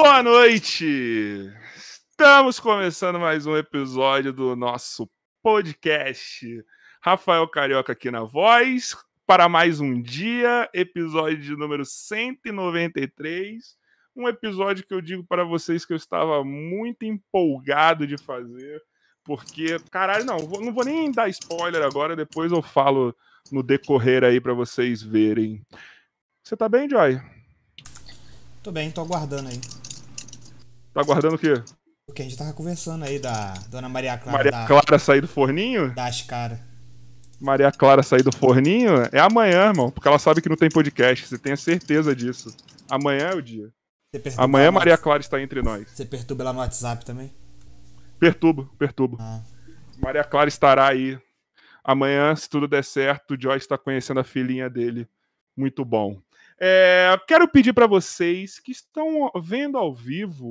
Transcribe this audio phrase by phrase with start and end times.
[0.00, 1.52] Boa noite!
[1.76, 5.10] Estamos começando mais um episódio do nosso
[5.42, 6.64] podcast.
[7.02, 8.96] Rafael Carioca aqui na voz,
[9.26, 13.76] para mais um dia, episódio de número 193.
[14.14, 18.80] Um episódio que eu digo para vocês que eu estava muito empolgado de fazer,
[19.24, 23.12] porque, caralho, não, não vou nem dar spoiler agora, depois eu falo
[23.50, 25.60] no decorrer aí para vocês verem.
[26.44, 27.20] Você tá bem, Joy?
[28.62, 29.87] Tô bem, tô aguardando aí.
[30.92, 31.54] Tá aguardando o quê?
[32.06, 34.38] Porque a gente tava conversando aí da Dona Maria Clara.
[34.38, 35.94] Maria da, Clara sair do forninho?
[35.94, 36.58] Das caras.
[37.40, 39.02] Maria Clara sair do forninho?
[39.12, 41.26] É amanhã, irmão, porque ela sabe que não tem podcast.
[41.26, 42.54] Você tenha certeza disso.
[42.90, 43.70] Amanhã é o dia.
[44.38, 45.90] Amanhã Maria Clara está entre nós.
[45.90, 47.30] Você perturba lá no WhatsApp também?
[48.18, 49.18] Perturbo, perturbo.
[49.20, 49.42] Ah.
[49.98, 51.18] Maria Clara estará aí.
[51.84, 55.06] Amanhã, se tudo der certo, o Joyce está conhecendo a filhinha dele.
[55.56, 56.20] Muito bom.
[56.58, 60.50] É, quero pedir para vocês que estão vendo ao vivo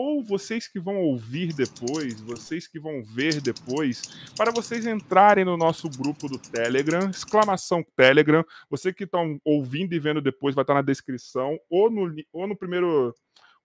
[0.00, 4.00] ou vocês que vão ouvir depois, vocês que vão ver depois,
[4.34, 8.42] para vocês entrarem no nosso grupo do Telegram, exclamação Telegram.
[8.70, 12.56] Você que estão ouvindo e vendo depois vai estar na descrição ou no, ou no
[12.56, 13.14] primeiro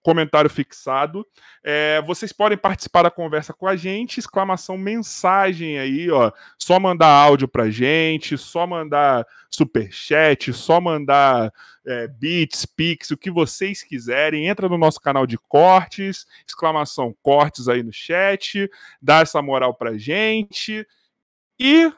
[0.05, 1.25] comentário fixado.
[1.63, 6.31] É, vocês podem participar da conversa com a gente, exclamação mensagem aí, ó.
[6.59, 11.51] Só mandar áudio pra gente, só mandar super chat, só mandar
[11.83, 14.47] é, beats, pix, o que vocês quiserem.
[14.47, 18.69] Entra no nosso canal de cortes, exclamação cortes aí no chat,
[19.01, 20.85] dá essa moral pra gente
[21.59, 21.91] e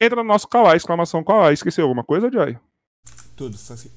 [0.00, 1.52] entra no nosso Kawaii, exclamação Kawaii.
[1.52, 2.56] Esqueceu alguma coisa, Joy?
[3.36, 3.90] Tudo, assim.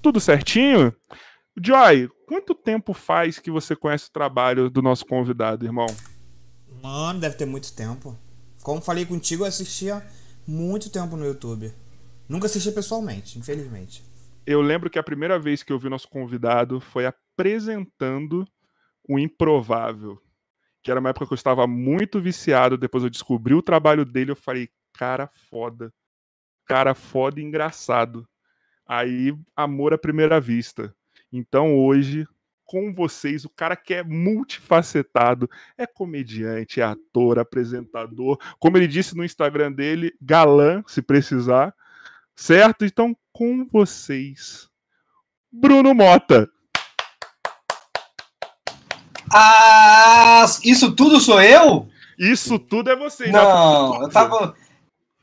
[0.00, 0.94] Tudo certinho?
[1.62, 5.86] Joy, quanto tempo faz que você conhece o trabalho do nosso convidado, irmão?
[6.82, 8.16] Mano, deve ter muito tempo.
[8.62, 10.06] Como falei contigo, eu assistia
[10.46, 11.72] muito tempo no YouTube.
[12.28, 14.04] Nunca assisti pessoalmente, infelizmente.
[14.46, 18.46] Eu lembro que a primeira vez que eu vi nosso convidado foi apresentando
[19.08, 20.20] o Improvável.
[20.82, 22.78] Que era uma época que eu estava muito viciado.
[22.78, 24.30] Depois eu descobri o trabalho dele.
[24.30, 25.92] Eu falei, cara foda.
[26.66, 28.28] Cara foda e engraçado.
[28.86, 30.94] Aí, amor à primeira vista.
[31.32, 32.26] Então hoje,
[32.64, 39.16] com vocês, o cara que é multifacetado, é comediante, é ator, apresentador, como ele disse
[39.16, 41.74] no Instagram dele, galã, se precisar,
[42.36, 42.84] certo?
[42.84, 44.68] Então, com vocês,
[45.50, 46.48] Bruno Mota.
[49.32, 51.88] Ah, isso tudo sou eu?
[52.18, 53.30] Isso tudo é você.
[53.30, 54.54] Não, eu tava.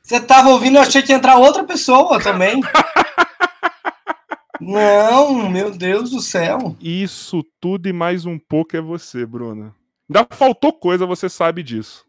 [0.02, 2.62] Você tava ouvindo, eu achei que ia entrar outra pessoa também.
[4.66, 6.76] Não, meu Deus do céu.
[6.82, 9.76] Isso tudo e mais um pouco é você, Bruna.
[10.10, 12.04] Ainda faltou coisa, você sabe disso.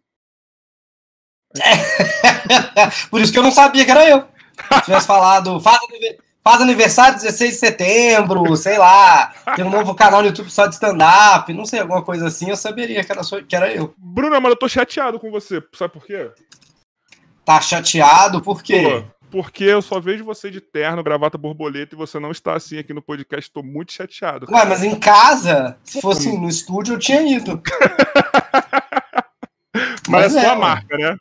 [3.11, 4.25] Por isso que eu não sabia que era eu.
[4.73, 5.79] Se tivesse falado, faz,
[6.43, 10.75] faz aniversário 16 de setembro, sei lá, tem um novo canal no YouTube só de
[10.75, 13.95] stand-up, não sei, alguma coisa assim, eu saberia que era, que era eu.
[13.99, 16.31] Bruna, mas eu tô chateado com você, sabe por quê?
[17.45, 18.41] Tá chateado?
[18.41, 19.05] Por quê?
[19.11, 22.79] Pô porque eu só vejo você de terno, gravata borboleta e você não está assim
[22.79, 23.51] aqui no podcast.
[23.51, 24.47] Estou muito chateado.
[24.47, 24.61] Cara.
[24.61, 27.63] Ué, mas em casa, se fosse no estúdio, eu tinha ido.
[30.09, 31.17] mas, mas é sua é, marca, né?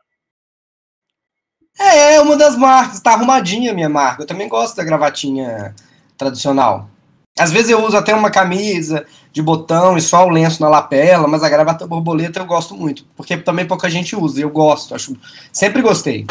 [1.78, 3.01] É, é uma das marcas.
[3.01, 4.24] Tá arrumadinha a minha marca.
[4.24, 5.75] Eu também gosto da gravatinha
[6.18, 6.89] tradicional.
[7.38, 11.28] Às vezes eu uso até uma camisa de botão e só o lenço na lapela,
[11.28, 14.39] mas a gravata borboleta eu gosto muito, porque também pouca gente usa.
[14.39, 15.18] Eu gosto, acho,
[15.51, 16.25] sempre gostei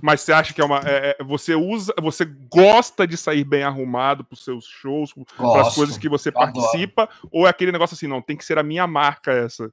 [0.00, 0.78] mas você acha que é uma.
[0.84, 5.62] É, é você usa, você gosta de sair bem arrumado para os seus shows, para
[5.62, 7.28] as coisas que você participa, adoro.
[7.30, 9.70] ou é aquele negócio assim, não, tem que ser a minha marca essa?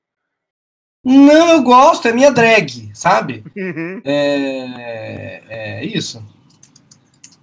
[1.04, 3.44] Não, eu gosto, é minha drag, sabe?
[3.56, 4.02] Uhum.
[4.04, 6.22] É, é, isso.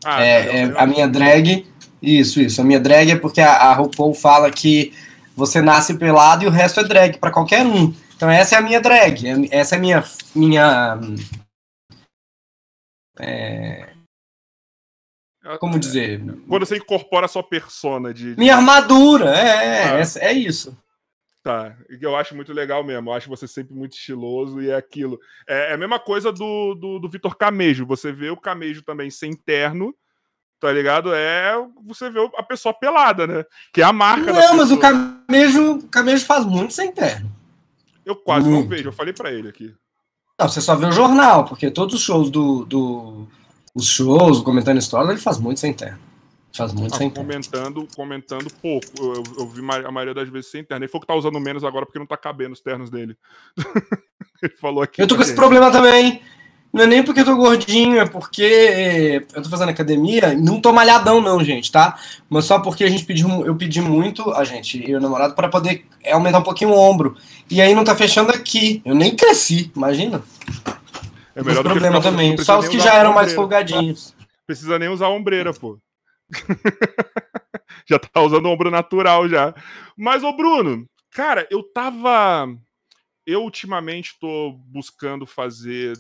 [0.05, 1.67] Ah, é, é a minha drag,
[2.03, 2.61] isso, isso.
[2.61, 4.93] A minha drag é porque a, a RuPaul fala que
[5.35, 7.95] você nasce pelado e o resto é drag para qualquer um.
[8.15, 10.99] Então essa é a minha drag, é, essa é a minha, minha
[13.19, 13.97] é...
[15.61, 16.21] Como dizer?
[16.49, 18.35] Quando você incorpora a sua persona de.
[18.37, 20.01] Minha armadura, é, ah.
[20.01, 20.77] é, é isso.
[21.47, 23.09] Tá, eu acho muito legal mesmo.
[23.09, 25.21] Eu acho você sempre muito estiloso e é aquilo.
[25.49, 27.87] É, é a mesma coisa do, do, do Vitor Camejo.
[27.87, 29.95] Você vê o Camejo também sem terno,
[30.59, 31.15] tá ligado?
[31.15, 31.55] É
[31.85, 33.45] você vê a pessoa pelada, né?
[33.73, 37.31] Que é a marca Não, mas o Camejo, o Camejo faz muito sem terno.
[38.05, 38.63] Eu quase muito.
[38.63, 39.73] não vejo, eu falei para ele aqui.
[40.39, 42.65] Não, você só vê o jornal, porque todos os shows do.
[42.65, 43.27] do
[43.75, 45.99] os shows, comentando história, ele faz muito sem terno.
[46.57, 48.87] Faz muito não, sem comentando, comentando pouco.
[48.99, 50.85] Eu, eu, vi a maioria das vezes sem terno.
[50.85, 53.17] Ele falou que tá usando menos agora porque não tá cabendo os ternos dele.
[54.43, 55.03] ele falou aqui.
[55.03, 56.23] Eu tô com esse problema também.
[56.77, 60.35] Não é nem porque eu tô gordinho, é porque eu tô fazendo academia.
[60.35, 61.99] Não tô malhadão, não, gente, tá?
[62.29, 65.49] Mas só porque a gente pediu, eu pedi muito, a gente e o namorado, para
[65.49, 67.17] poder aumentar um pouquinho o ombro.
[67.51, 68.83] E aí não tá fechando aqui.
[68.85, 70.23] Eu nem cresci, imagina.
[71.35, 72.37] É melhor Esse problema também.
[72.37, 74.15] Só os que já eram mais folgadinhos.
[74.47, 75.79] Precisa nem usar ombreira, pô.
[77.89, 79.55] já tá usando ombro natural já.
[79.97, 82.47] Mas, ô Bruno, cara, eu tava.
[83.27, 85.95] Eu ultimamente tô buscando fazer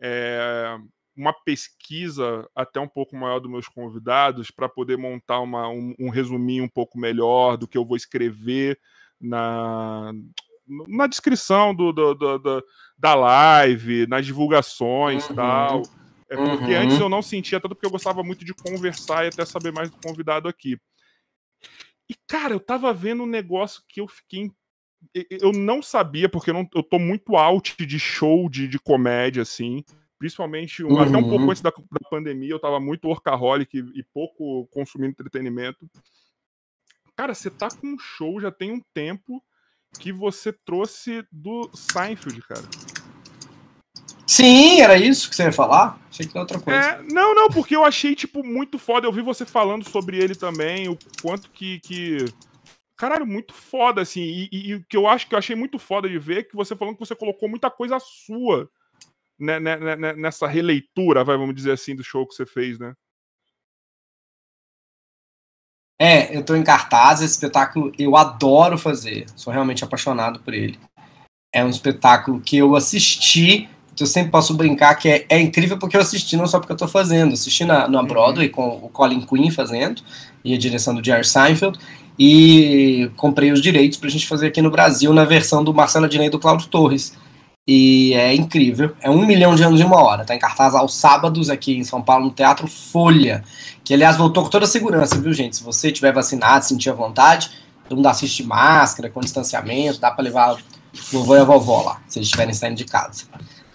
[0.00, 0.78] é,
[1.16, 6.08] uma pesquisa até um pouco maior dos meus convidados para poder montar uma, um, um,
[6.08, 8.78] resuminho um pouco melhor do que eu vou escrever
[9.20, 10.12] na,
[10.88, 12.64] na descrição do, do, do, do
[12.98, 15.36] da live, nas divulgações e uhum.
[15.36, 15.82] tal.
[16.28, 16.82] É porque uhum.
[16.82, 19.90] antes eu não sentia tanto porque eu gostava muito de conversar e até saber mais
[19.90, 20.78] do convidado aqui.
[22.08, 24.50] E, cara, eu tava vendo um negócio que eu fiquei.
[25.14, 29.42] Eu não sabia, porque eu, não, eu tô muito out de show de, de comédia,
[29.42, 29.84] assim.
[30.18, 31.00] Principalmente um, uhum.
[31.00, 31.50] até um pouco uhum.
[31.50, 35.88] antes da, da, pandemia, eu tava muito workaholic e, e pouco consumindo entretenimento.
[37.16, 39.42] Cara, você tá com um show já tem um tempo
[39.98, 42.64] que você trouxe do Seinfeld, cara.
[44.26, 45.98] Sim, era isso que você ia falar?
[46.08, 46.78] Achei que era outra coisa.
[46.78, 49.06] É, não, não, porque eu achei, tipo, muito foda.
[49.06, 51.80] Eu vi você falando sobre ele também, o quanto que.
[51.80, 52.26] que...
[53.00, 54.20] Caralho, muito foda, assim.
[54.20, 56.42] E, e, e, o que eu acho que eu achei muito foda de ver é
[56.42, 58.68] que você falando que você colocou muita coisa sua
[59.38, 62.78] né, né, né, né nessa releitura, vai, vamos dizer assim, do show que você fez,
[62.78, 62.92] né?
[65.98, 70.78] É, eu tô em cartaz, esse espetáculo eu adoro fazer, sou realmente apaixonado por ele.
[71.54, 73.66] É um espetáculo que eu assisti
[74.02, 76.76] eu sempre posso brincar que é, é, incrível porque eu assisti, não só porque eu
[76.76, 77.34] tô fazendo.
[77.34, 78.06] Assisti na, na uhum.
[78.06, 80.02] Broadway com o Colin Quinn fazendo,
[80.44, 81.78] e a direção do Jerry Seinfeld,
[82.22, 86.26] e comprei os direitos pra gente fazer aqui no Brasil na versão do Marcelo Adnet
[86.26, 87.14] e do Cláudio Torres.
[87.66, 88.94] E é incrível.
[89.00, 90.22] É um milhão de anos e uma hora.
[90.22, 93.42] Tá em cartaz aos sábados aqui em São Paulo, no Teatro Folha.
[93.82, 95.56] Que, aliás, voltou com toda a segurança, viu, gente?
[95.56, 97.52] Se você tiver vacinado, sentir a vontade,
[97.88, 100.58] todo mundo assiste máscara, com distanciamento, dá para levar o
[101.10, 103.24] vovô e a vovó lá, se eles estiverem saindo de casa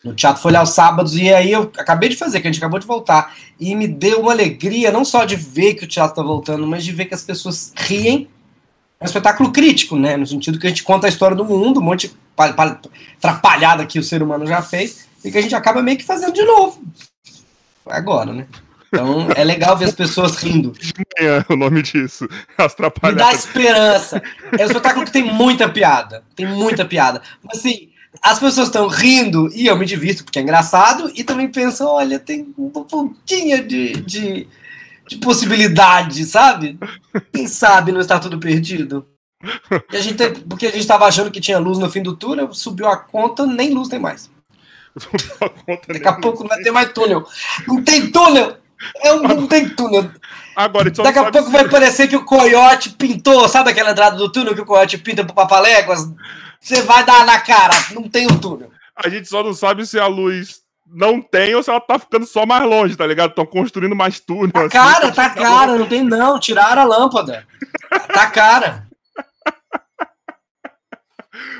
[0.05, 2.79] no Teatro Folha aos sábados, e aí eu acabei de fazer, que a gente acabou
[2.79, 6.21] de voltar, e me deu uma alegria, não só de ver que o teatro está
[6.21, 8.29] voltando, mas de ver que as pessoas riem.
[8.99, 10.15] É um espetáculo crítico, né?
[10.15, 13.97] No sentido que a gente conta a história do mundo, um monte de atrapalhada que
[13.97, 16.81] o ser humano já fez, e que a gente acaba meio que fazendo de novo.
[17.87, 18.45] Agora, né?
[18.87, 20.71] Então é legal ver as pessoas rindo.
[21.17, 22.27] É o nome disso.
[22.57, 24.21] As Me dá esperança.
[24.57, 26.23] É um espetáculo que tem muita piada.
[26.35, 27.21] Tem muita piada.
[27.43, 27.89] Mas assim,
[28.21, 32.19] as pessoas estão rindo e eu me divirto porque é engraçado e também pensam, olha,
[32.19, 34.47] tem uma pontinha de, de,
[35.07, 36.77] de possibilidade, sabe?
[37.33, 39.05] Quem sabe não está tudo perdido?
[39.91, 42.53] E a gente, porque a gente estava achando que tinha luz no fim do túnel,
[42.53, 44.29] subiu a conta, nem luz tem mais.
[45.87, 47.25] Daqui a pouco não vai ter mais túnel.
[47.67, 48.57] Não tem túnel!
[49.03, 50.09] É um, não tem túnel.
[50.55, 54.55] Agora, Daqui a pouco vai parecer que o coiote pintou, sabe aquela entrada do túnel
[54.55, 56.07] que o coiote pinta pro Papaléguas?
[56.59, 58.71] Você vai dar na cara, não tem o túnel.
[58.95, 62.25] A gente só não sabe se a luz não tem ou se ela tá ficando
[62.25, 63.31] só mais longe, tá ligado?
[63.31, 64.51] Estão construindo mais túnel.
[64.51, 66.39] Tá assim, cara, tá cara, não tem não.
[66.39, 67.45] Tiraram a lâmpada.
[68.13, 68.87] Tá cara.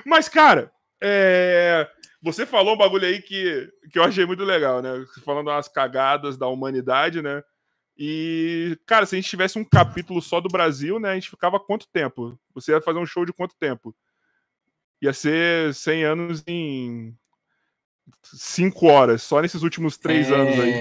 [0.06, 0.72] Mas, cara,
[1.02, 1.90] é...
[2.22, 5.04] você falou um bagulho aí que, que eu achei muito legal, né?
[5.24, 7.42] Falando das cagadas da humanidade, né?
[7.98, 11.12] E, cara, se a gente tivesse um capítulo só do Brasil, né?
[11.12, 12.38] A gente ficava quanto tempo?
[12.54, 13.96] Você ia fazer um show de quanto tempo?
[15.06, 17.14] Ia ser 100 anos em
[18.24, 20.36] 5 horas, só nesses últimos 3 é...
[20.36, 20.74] anos aí.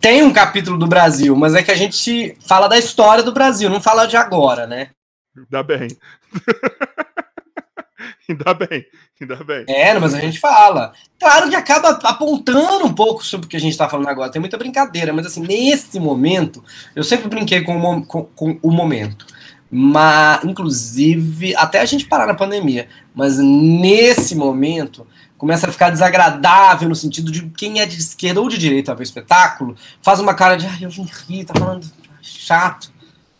[0.00, 3.70] Tem um capítulo do Brasil, mas é que a gente fala da história do Brasil,
[3.70, 4.90] não fala de agora, né?
[5.36, 5.88] Ainda bem.
[8.28, 8.84] ainda bem,
[9.20, 9.64] ainda bem.
[9.68, 10.92] É, mas a gente fala.
[11.18, 14.30] Claro que acaba apontando um pouco sobre o que a gente está falando agora.
[14.30, 16.62] Tem muita brincadeira, mas assim, nesse momento,
[16.94, 19.26] eu sempre brinquei com o, com, com o momento
[19.74, 25.06] mas inclusive até a gente parar na pandemia, mas nesse momento
[25.38, 28.94] começa a ficar desagradável no sentido de quem é de esquerda ou de direita a
[28.94, 30.90] ver o espetáculo, faz uma cara de ai, eu
[31.26, 32.92] ri, tá falando chato,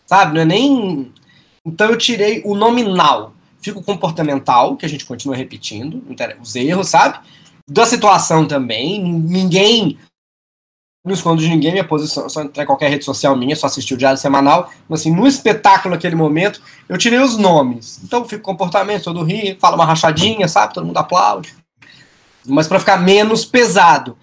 [0.07, 0.33] sabe?
[0.33, 1.11] Não é nem.
[1.63, 6.03] Então eu tirei o nominal, fica o comportamental, que a gente continua repetindo,
[6.41, 7.19] os erros, sabe?
[7.69, 9.99] Da situação também, ninguém
[11.03, 13.93] não escondo de ninguém, minha posição, só entrar em qualquer rede social minha, só assistir
[13.93, 14.71] o Diário Semanal.
[14.87, 17.99] Mas assim, no espetáculo naquele momento, eu tirei os nomes.
[18.03, 20.73] Então fica comportamento, todo ri, fala uma rachadinha, sabe?
[20.73, 21.55] Todo mundo aplaude.
[22.45, 24.17] Mas para ficar menos pesado.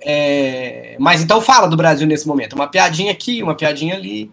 [0.00, 0.96] É...
[0.98, 2.54] Mas então fala do Brasil nesse momento.
[2.54, 4.32] Uma piadinha aqui, uma piadinha ali.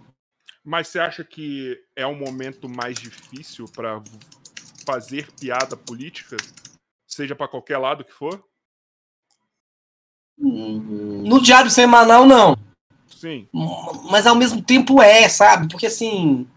[0.66, 4.02] Mas você acha que é um momento mais difícil para
[4.86, 6.38] fazer piada política?
[7.14, 8.44] seja para qualquer lado que for?
[10.38, 12.58] No diário semanal, não.
[13.08, 13.48] Sim.
[14.10, 15.70] Mas ao mesmo tempo é, sabe?
[15.70, 16.48] Porque assim.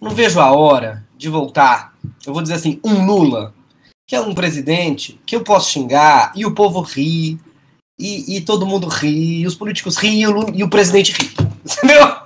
[0.00, 1.94] Não vejo a hora de voltar.
[2.26, 3.54] Eu vou dizer assim, um Lula,
[4.06, 7.38] que é um presidente que eu posso xingar e o povo ri,
[7.98, 11.30] e, e todo mundo ri, e os políticos riem e o, e o presidente ri.
[11.62, 12.16] Entendeu?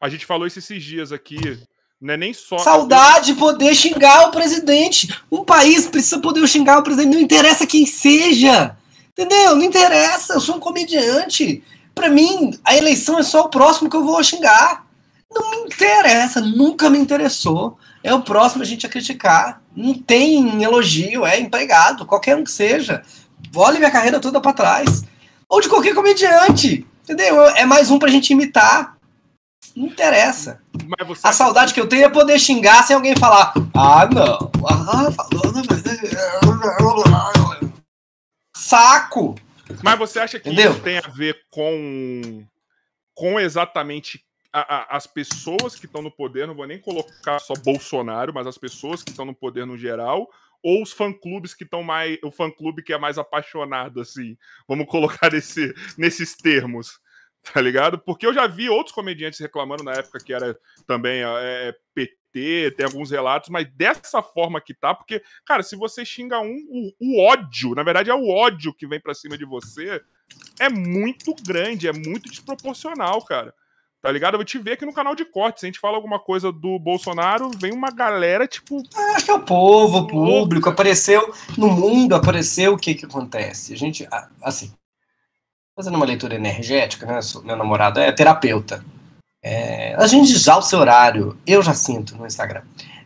[0.00, 1.58] A gente falou isso esses dias aqui.
[2.00, 2.58] Não é nem só.
[2.58, 5.08] Saudade de poder xingar o presidente.
[5.30, 8.76] Um país precisa poder xingar o presidente, não interessa quem seja.
[9.18, 9.56] Entendeu?
[9.56, 11.60] Não interessa, eu sou um comediante.
[11.92, 14.86] Para mim, a eleição é só o próximo que eu vou xingar.
[15.28, 17.76] Não me interessa, nunca me interessou.
[18.04, 19.60] É o próximo a gente a criticar.
[19.74, 23.02] Não tem elogio, é empregado, qualquer um que seja.
[23.56, 25.02] Olhe minha carreira toda para trás.
[25.48, 26.86] Ou de qualquer comediante.
[27.02, 27.42] Entendeu?
[27.56, 28.96] É mais um pra gente imitar.
[29.74, 30.60] Não interessa.
[31.24, 33.52] a saudade que eu tenho é poder xingar sem alguém falar.
[33.74, 34.50] Ah, não.
[34.64, 35.10] Ah,
[38.68, 39.34] Saco!
[39.82, 40.72] Mas você acha que Entendeu?
[40.72, 42.44] isso tem a ver com,
[43.14, 44.22] com exatamente
[44.52, 46.46] a, a, as pessoas que estão no poder?
[46.46, 50.28] Não vou nem colocar só Bolsonaro, mas as pessoas que estão no poder no geral,
[50.62, 52.18] ou os fã-clubes que estão mais.
[52.22, 54.36] O fã-clube que é mais apaixonado, assim.
[54.68, 57.00] Vamos colocar esse, nesses termos.
[57.54, 57.98] Tá ligado?
[57.98, 62.86] Porque eu já vi outros comediantes reclamando na época que era também é, PT, tem
[62.86, 67.26] alguns relatos, mas dessa forma que tá, porque, cara, se você xinga um, o, o
[67.26, 70.02] ódio, na verdade é o ódio que vem para cima de você,
[70.60, 73.54] é muito grande, é muito desproporcional, cara.
[74.00, 74.34] Tá ligado?
[74.34, 75.60] Eu vou te ver aqui no canal de cortes.
[75.60, 78.80] Se a gente fala alguma coisa do Bolsonaro, vem uma galera, tipo.
[79.16, 80.68] Acho que é o povo, o público.
[80.68, 83.74] Apareceu no mundo, apareceu o que que acontece.
[83.74, 84.06] A gente,
[84.40, 84.72] assim,
[85.74, 87.18] fazendo uma leitura energética, né?
[87.42, 88.84] Meu namorado é terapeuta.
[89.42, 92.62] É, a gente já o seu horário, eu já sinto no Instagram.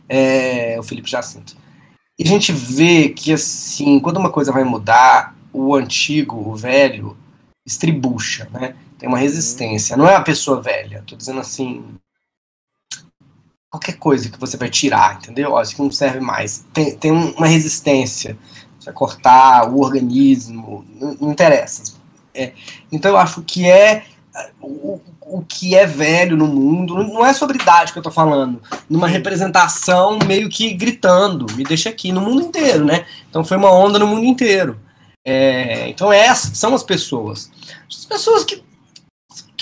[0.09, 1.55] É, o Felipe já sinto.
[2.17, 7.17] E a gente vê que, assim, quando uma coisa vai mudar, o antigo, o velho,
[7.65, 8.75] estribucha, né?
[9.03, 9.97] tem uma resistência.
[9.97, 11.03] Não é a pessoa velha.
[11.05, 11.83] Tô dizendo assim.
[13.69, 15.51] Qualquer coisa que você vai tirar, entendeu?
[15.51, 16.65] Ó, isso aqui não serve mais.
[16.71, 18.37] Tem, tem uma resistência.
[18.79, 20.85] Você vai cortar o organismo.
[20.95, 21.95] Não, não interessa.
[22.33, 22.53] É,
[22.89, 24.05] então eu acho que é.
[24.59, 28.61] O, o que é velho no mundo, não é sobre idade que eu tô falando,
[28.89, 33.05] numa representação meio que gritando, me deixa aqui, no mundo inteiro, né?
[33.29, 34.79] Então foi uma onda no mundo inteiro.
[35.25, 37.51] É, então essas são as pessoas.
[37.87, 38.63] As pessoas que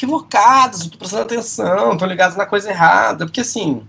[0.01, 3.86] equivocadas, não tô prestando atenção, estão ligadas na coisa errada, porque assim.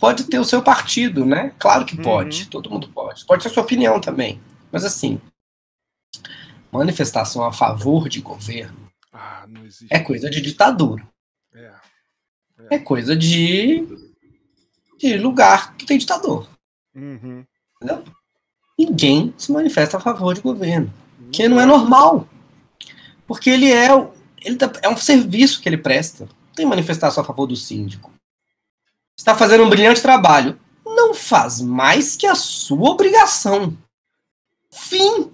[0.00, 1.52] Pode ter o seu partido, né?
[1.58, 2.48] Claro que pode, uhum.
[2.48, 3.26] todo mundo pode.
[3.26, 4.40] Pode ter a sua opinião também.
[4.72, 5.20] Mas assim,
[6.78, 9.46] manifestação a favor de governo ah,
[9.90, 11.06] é coisa de ditadura.
[11.54, 11.72] É.
[12.70, 12.74] É.
[12.76, 13.86] é coisa de,
[14.98, 16.48] de lugar que tem ditador.
[16.94, 17.44] Uhum.
[17.76, 18.04] Entendeu?
[18.78, 20.92] Ninguém se manifesta a favor de governo.
[21.30, 22.28] Que não é normal.
[23.26, 23.88] Porque ele é,
[24.42, 26.24] ele tá, é um serviço que ele presta.
[26.24, 28.12] Não tem manifestação a favor do síndico.
[29.16, 30.58] Está fazendo um brilhante trabalho.
[30.84, 33.76] Não faz mais que a sua obrigação.
[34.72, 35.33] Fim.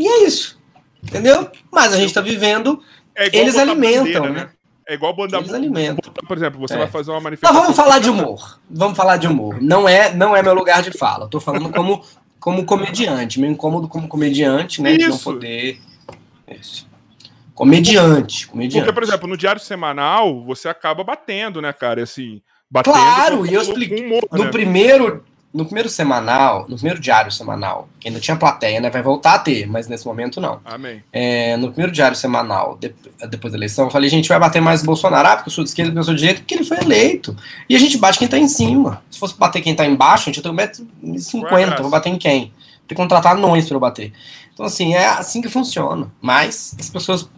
[0.00, 0.58] E é isso.
[1.02, 1.50] Entendeu?
[1.70, 2.82] Mas a gente está vivendo.
[3.14, 4.40] É eles alimentam, bandeira, né?
[4.44, 4.50] né?
[4.88, 6.12] É igual banda Eles alimentam.
[6.26, 6.78] Por exemplo, você é.
[6.78, 7.54] vai fazer uma manifestação.
[7.54, 8.60] Mas vamos falar de humor.
[8.68, 9.60] Vamos falar de humor.
[9.60, 11.26] Não é, não é meu lugar de fala.
[11.26, 12.02] Estou falando como
[12.40, 14.92] como comediante, meio incômodo como comediante, né?
[14.92, 15.00] Isso.
[15.00, 15.78] De não poder.
[16.48, 16.88] Isso.
[17.54, 18.82] Comediante, comediante.
[18.82, 22.02] Porque, por exemplo, no Diário Semanal, você acaba batendo, né, cara?
[22.02, 22.40] Assim,
[22.70, 22.94] batendo.
[22.94, 24.06] Claro, e eu expliquei.
[24.06, 24.50] Humor, no né?
[24.50, 28.88] primeiro no primeiro semanal, no primeiro diário semanal, que ainda tinha plateia, né?
[28.88, 30.60] Vai voltar a ter, mas nesse momento não.
[30.64, 31.02] Amém.
[31.12, 32.94] É, no primeiro diário semanal, de,
[33.28, 35.70] depois da eleição, eu falei, gente, vai bater mais Bolsonaro, ah, porque eu sou de
[35.70, 37.36] esquerda, porque eu sou de direita, porque ele foi eleito.
[37.68, 39.02] E a gente bate quem tá em cima.
[39.10, 42.52] Se fosse bater quem tá embaixo, a gente tem 1,50m, vou bater em quem?
[42.86, 44.12] Tem que contratar anões pra eu bater.
[44.54, 46.12] Então, assim, é assim que funciona.
[46.20, 47.28] Mas as pessoas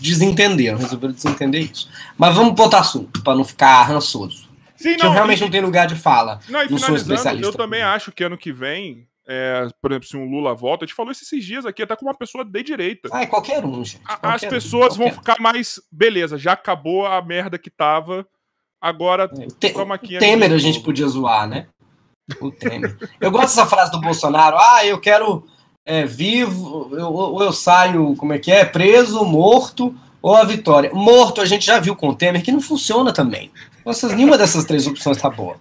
[0.00, 1.88] desentenderam, resolveram desentender isso.
[2.16, 4.43] Mas vamos botar assunto, pra não ficar rançoso.
[4.84, 5.40] Sim, não, eu realmente e...
[5.40, 6.40] não tenho lugar de fala.
[6.46, 7.46] Não, e não sou especialista.
[7.46, 10.86] Eu também acho que ano que vem, é, por exemplo, se um Lula volta, a
[10.86, 13.08] gente falou esses dias aqui, até com uma pessoa de direita.
[13.10, 14.00] Ah, é qualquer um, gente.
[14.00, 15.80] Qualquer As pessoas um, vão ficar mais.
[15.90, 18.26] Beleza, já acabou a merda que tava.
[18.78, 20.18] Agora, é, Te, toma aqui.
[20.18, 21.66] Temer a gente podia zoar, né?
[22.38, 22.94] O Temer.
[23.18, 24.58] eu gosto dessa frase do Bolsonaro.
[24.58, 25.46] Ah, eu quero
[25.86, 28.66] é, vivo, ou eu, eu, saio, como é que é?
[28.66, 30.90] Preso, morto, ou a vitória.
[30.92, 33.50] Morto a gente já viu com o Temer que não funciona também.
[33.84, 35.56] Nossa, nenhuma dessas três opções tá boa.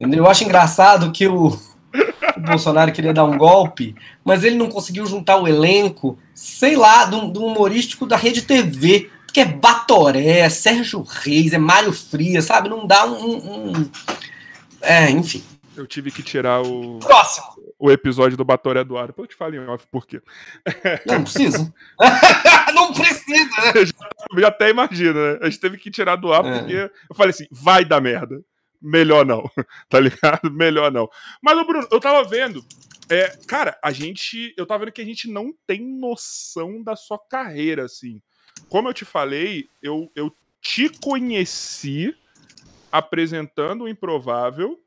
[0.00, 3.94] Eu acho engraçado que o, o, Bolsonaro queria dar um golpe,
[4.24, 9.10] mas ele não conseguiu juntar o elenco, sei lá, do, do humorístico da Rede TV.
[9.26, 12.68] Porque é Batoré, é Sérgio Reis, é Mário Frias, sabe?
[12.68, 13.90] Não dá um, um.
[14.80, 15.44] É, enfim.
[15.76, 16.98] Eu tive que tirar o.
[16.98, 17.59] Próximo!
[17.80, 19.06] O episódio do Batoré do ar.
[19.06, 20.20] Depois eu te falo em off por quê.
[21.06, 21.74] Não precisa.
[22.74, 23.72] não precisa, né?
[23.74, 23.86] Eu
[24.40, 25.38] já, até imagino, né?
[25.40, 26.58] A gente teve que tirar do ar é.
[26.58, 28.40] porque eu falei assim: vai dar merda.
[28.80, 29.50] Melhor não.
[29.88, 30.50] Tá ligado?
[30.50, 31.08] Melhor não.
[31.42, 32.62] Mas, o Bruno, eu tava vendo.
[33.08, 34.54] É, cara, a gente.
[34.56, 38.20] Eu tava vendo que a gente não tem noção da sua carreira, assim
[38.68, 42.14] como eu te falei, eu, eu te conheci
[42.90, 44.78] apresentando o Improvável.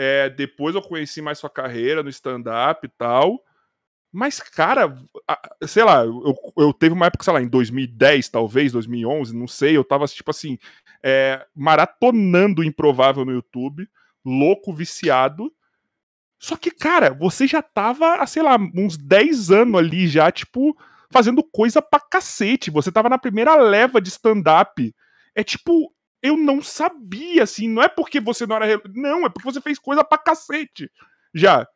[0.00, 3.42] É, depois eu conheci mais sua carreira no stand-up e tal.
[4.12, 4.94] Mas, cara,
[5.66, 9.76] sei lá, eu, eu teve uma época, sei lá, em 2010, talvez, 2011, não sei,
[9.76, 10.56] eu tava, tipo assim,
[11.02, 13.88] é, maratonando o Improvável no YouTube,
[14.24, 15.52] louco, viciado.
[16.38, 20.78] Só que, cara, você já tava, sei lá, uns 10 anos ali já, tipo,
[21.10, 22.70] fazendo coisa pra cacete.
[22.70, 24.94] Você tava na primeira leva de stand-up.
[25.34, 27.68] É tipo, eu não sabia, assim.
[27.68, 28.80] Não é porque você não era.
[28.94, 30.90] Não, é porque você fez coisa pra cacete.
[31.34, 31.66] Já.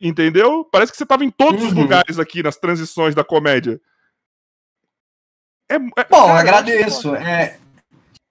[0.00, 0.64] Entendeu?
[0.64, 1.68] Parece que você tava em todos uhum.
[1.68, 3.80] os lugares aqui nas transições da comédia.
[5.68, 7.14] É, é, Bom, cara, agradeço.
[7.14, 7.58] É,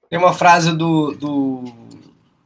[0.09, 1.63] tem uma frase do, do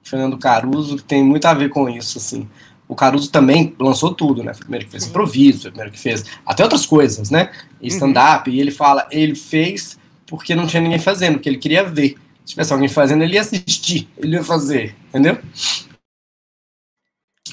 [0.03, 2.49] Fernando Caruso que tem muito a ver com isso, assim
[2.93, 4.53] o Caruso também lançou tudo, né?
[4.53, 7.51] Foi o primeiro que fez improviso, foi o primeiro que fez até outras coisas, né?
[7.81, 7.95] E uhum.
[7.95, 8.55] stand-up, uhum.
[8.55, 12.15] e ele fala, ele fez porque não tinha ninguém fazendo, porque ele queria ver.
[12.45, 15.39] Se tivesse alguém fazendo, ele ia assistir, ele ia fazer, entendeu?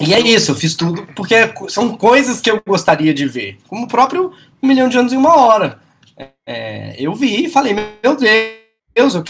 [0.01, 1.35] E é isso, eu fiz tudo porque
[1.69, 3.59] são coisas que eu gostaria de ver.
[3.69, 5.81] Como o próprio Um Milhão de Anos em Uma Hora.
[6.47, 9.25] É, eu vi e falei, meu Deus, eu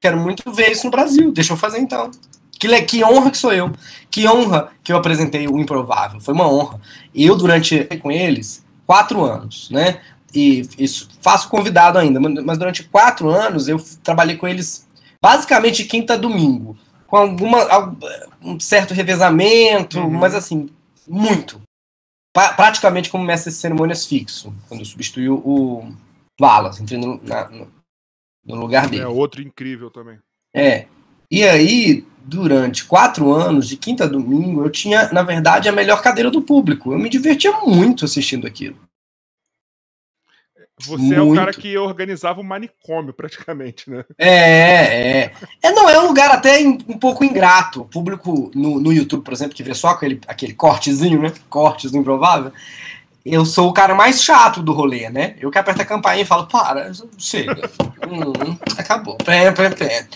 [0.00, 2.10] quero muito ver isso no Brasil, deixa eu fazer então.
[2.58, 3.72] Que, que honra que sou eu.
[4.10, 6.20] Que honra que eu apresentei o Improvável.
[6.20, 6.80] Foi uma honra.
[7.14, 10.00] Eu, durante com eles, quatro anos, né?
[10.34, 14.86] E isso, faço convidado ainda, mas durante quatro anos eu trabalhei com eles
[15.22, 16.76] basicamente quinta a domingo.
[17.06, 17.96] Com alguma,
[18.40, 20.10] um certo revezamento, uhum.
[20.10, 20.68] mas assim,
[21.08, 21.60] muito.
[22.32, 25.92] Pra, praticamente como mestre de cerimônias fixo, quando substituiu o
[26.40, 27.68] Wallace, entrei no, na, no,
[28.44, 29.02] no lugar dele.
[29.02, 30.18] É outro incrível também.
[30.54, 30.86] É.
[31.28, 36.02] E aí, durante quatro anos, de quinta a domingo, eu tinha, na verdade, a melhor
[36.02, 36.92] cadeira do público.
[36.92, 38.76] Eu me divertia muito assistindo aquilo.
[40.86, 41.14] Você muito.
[41.14, 44.04] é o cara que organizava o manicômio, praticamente, né?
[44.18, 45.32] É, é.
[45.62, 47.82] é não, é um lugar até um pouco ingrato.
[47.82, 51.32] O público no, no YouTube, por exemplo, que vê só aquele, aquele cortezinho, né?
[51.48, 52.52] Cortes do improvável
[53.24, 55.34] eu sou o cara mais chato do rolê, né?
[55.38, 57.70] Eu que aperto a campainha e falo, para, chega.
[58.08, 59.16] hum, acabou.
[59.16, 60.06] Pé, pé, pé.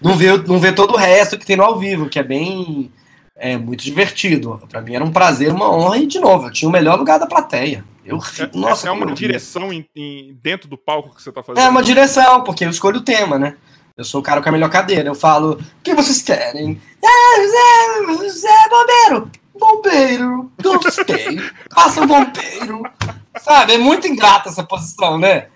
[0.00, 2.90] Não vê, não vê todo o resto que tem no ao vivo, que é bem.
[3.36, 4.60] É muito divertido.
[4.68, 7.18] Para mim era um prazer, uma honra, e de novo, eu tinha o melhor lugar
[7.18, 7.84] da plateia.
[8.04, 11.64] Eu, é, nossa, é uma direção em, em, dentro do palco que você tá fazendo?
[11.64, 13.56] É uma direção, porque eu escolho o tema, né?
[13.96, 15.08] Eu sou o cara com a melhor cadeira.
[15.08, 16.80] Eu falo, o que vocês querem?
[17.02, 19.30] Ah, José, José Bombeiro!
[19.56, 21.38] Bombeiro, gostei.
[21.72, 22.82] Faça um bombeiro.
[23.40, 25.48] Sabe, é muito ingrata essa posição, né?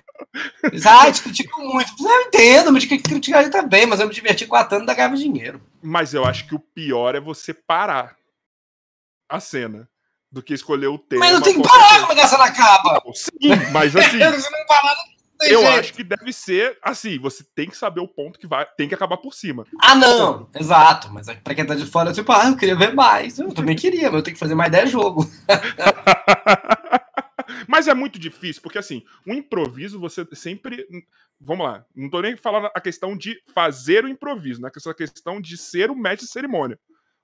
[0.84, 1.92] Ah, te critico muito.
[2.00, 5.61] Eu entendo, me criticaria também, mas eu me diverti quatro anos da ganhava dinheiro.
[5.82, 8.16] Mas eu acho que o pior é você parar
[9.28, 9.88] a cena
[10.30, 11.24] do que escolher o tema.
[11.24, 13.00] Mas não tem que parar como a cena acaba.
[13.14, 14.18] sim, mas assim.
[15.40, 15.78] Eu jeito.
[15.78, 18.94] acho que deve ser assim, você tem que saber o ponto que vai, tem que
[18.94, 19.64] acabar por cima.
[19.80, 23.38] Ah, não, exato, mas pra quem tá de fora, tipo, ah, eu queria ver mais.
[23.38, 25.26] Eu também queria, mas eu tenho que fazer mais 10 jogos.
[27.68, 30.84] mas é muito difícil, porque assim, um improviso você sempre.
[31.40, 34.70] Vamos lá, não tô nem falando a questão de fazer o improviso, né?
[34.74, 36.80] Essa questão de ser o mestre de cerimônia.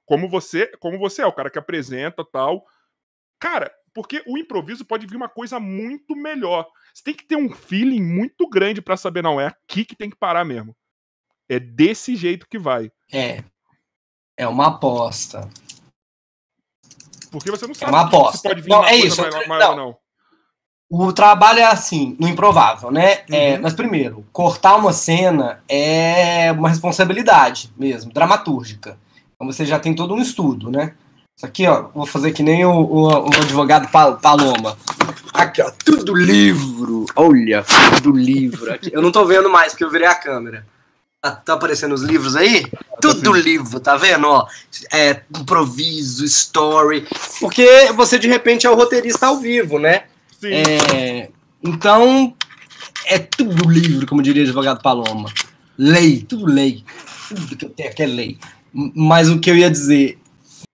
[0.06, 2.64] Como você, como você é, o cara que apresenta tal.
[3.44, 6.66] Cara, porque o improviso pode vir uma coisa muito melhor.
[6.94, 10.08] Você tem que ter um feeling muito grande para saber, não, é aqui que tem
[10.08, 10.74] que parar mesmo.
[11.46, 12.90] É desse jeito que vai.
[13.12, 13.44] É.
[14.34, 15.46] É uma aposta.
[17.30, 18.48] Porque você não é sabe é uma aposta.
[18.48, 19.20] pode vir não, é isso.
[19.20, 19.84] Maior, maior, não.
[19.88, 19.98] não.
[21.06, 23.12] O trabalho é assim, no improvável, né?
[23.12, 23.34] É, uhum.
[23.34, 28.98] É, mas primeiro, cortar uma cena é uma responsabilidade mesmo, dramatúrgica.
[29.34, 30.96] Então você já tem todo um estudo, né?
[31.36, 34.78] Isso aqui, ó, vou fazer que nem o, o, o advogado Paloma.
[35.32, 37.06] Aqui, ó, tudo do livro.
[37.16, 38.72] Olha, tudo do livro.
[38.72, 38.90] Aqui.
[38.92, 40.64] Eu não tô vendo mais, porque eu virei a câmera.
[41.20, 42.64] Tá, tá aparecendo os livros aí?
[43.00, 44.28] Tudo do livro, tá vendo?
[44.28, 44.46] Ó,
[44.92, 47.04] é, improviso, story.
[47.40, 50.04] Porque você, de repente, é o roteirista ao vivo, né?
[50.40, 50.52] Sim.
[50.52, 52.32] É, então,
[53.06, 55.32] é tudo do livro, como diria o advogado Paloma.
[55.76, 56.84] Lei, tudo lei.
[57.28, 58.38] Tudo que eu tenho aqui é lei.
[58.72, 60.18] Mas o que eu ia dizer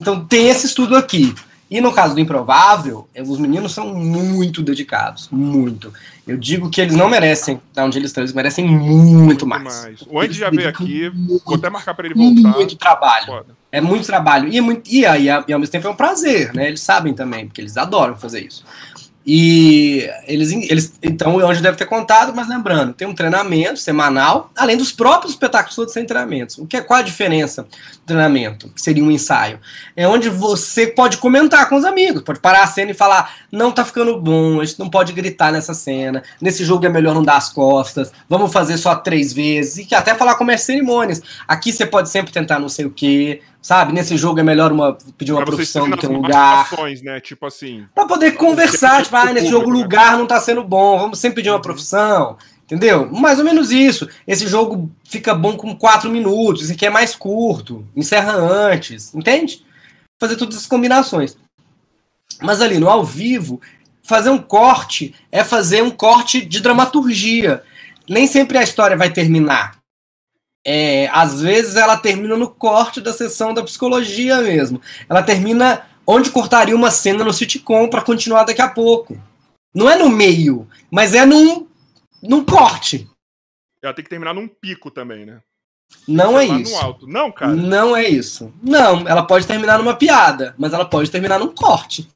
[0.00, 1.34] então tem esse estudo aqui.
[1.70, 5.92] E no caso do Improvável, eh, os meninos são muito dedicados, muito.
[6.26, 9.62] Eu digo que eles não merecem da onde eles estão, eles merecem muito mais.
[9.62, 10.00] mais.
[10.08, 12.56] O Andy já veio aqui, vou até marcar para ele voltar.
[12.56, 13.26] Muito trabalho.
[13.26, 13.60] Foda.
[13.70, 14.48] É muito trabalho.
[14.48, 16.66] E, é muito, e, e, e ao mesmo tempo é um prazer, né?
[16.66, 18.64] Eles sabem também, porque eles adoram fazer isso.
[19.26, 24.50] E eles, eles então o Anjo deve ter contado, mas lembrando, tem um treinamento semanal,
[24.56, 26.56] além dos próprios espetáculos todos sem treinamentos.
[26.56, 29.61] O que é, qual a diferença do treinamento, que seria um ensaio?
[29.94, 33.70] É onde você pode comentar com os amigos, pode parar a cena e falar: não
[33.70, 37.22] tá ficando bom, a gente não pode gritar nessa cena, nesse jogo é melhor não
[37.22, 41.20] dar as costas, vamos fazer só três vezes, e até falar como é cerimônias.
[41.46, 43.42] Aqui você pode sempre tentar não sei o quê.
[43.62, 46.66] Sabe, nesse jogo é melhor uma, pedir uma pra profissão do que um lugar.
[47.02, 47.20] Né?
[47.20, 47.86] Tipo assim.
[47.94, 51.36] Pra poder conversar, tipo, ah, nesse jogo o lugar não tá sendo bom, vamos sempre
[51.36, 51.62] pedir uma uhum.
[51.62, 52.38] profissão.
[52.64, 53.10] Entendeu?
[53.10, 54.08] Mais ou menos isso.
[54.26, 59.64] Esse jogo fica bom com quatro minutos, esse aqui é mais curto, encerra antes, entende?
[60.18, 61.36] Fazer todas as combinações.
[62.40, 63.60] Mas ali no ao vivo,
[64.02, 67.62] fazer um corte é fazer um corte de dramaturgia.
[68.08, 69.79] Nem sempre a história vai terminar
[70.66, 74.80] é, às vezes ela termina no corte da sessão da psicologia mesmo.
[75.08, 79.20] Ela termina onde cortaria uma cena no sitcom para continuar daqui a pouco.
[79.74, 81.66] Não é no meio, mas é num,
[82.22, 83.08] num corte.
[83.82, 85.40] Ela tem que terminar num pico também, né?
[86.06, 86.98] Não é isso.
[87.02, 87.54] Não, cara.
[87.54, 88.52] Não é isso.
[88.62, 92.08] Não, ela pode terminar numa piada, mas ela pode terminar num corte.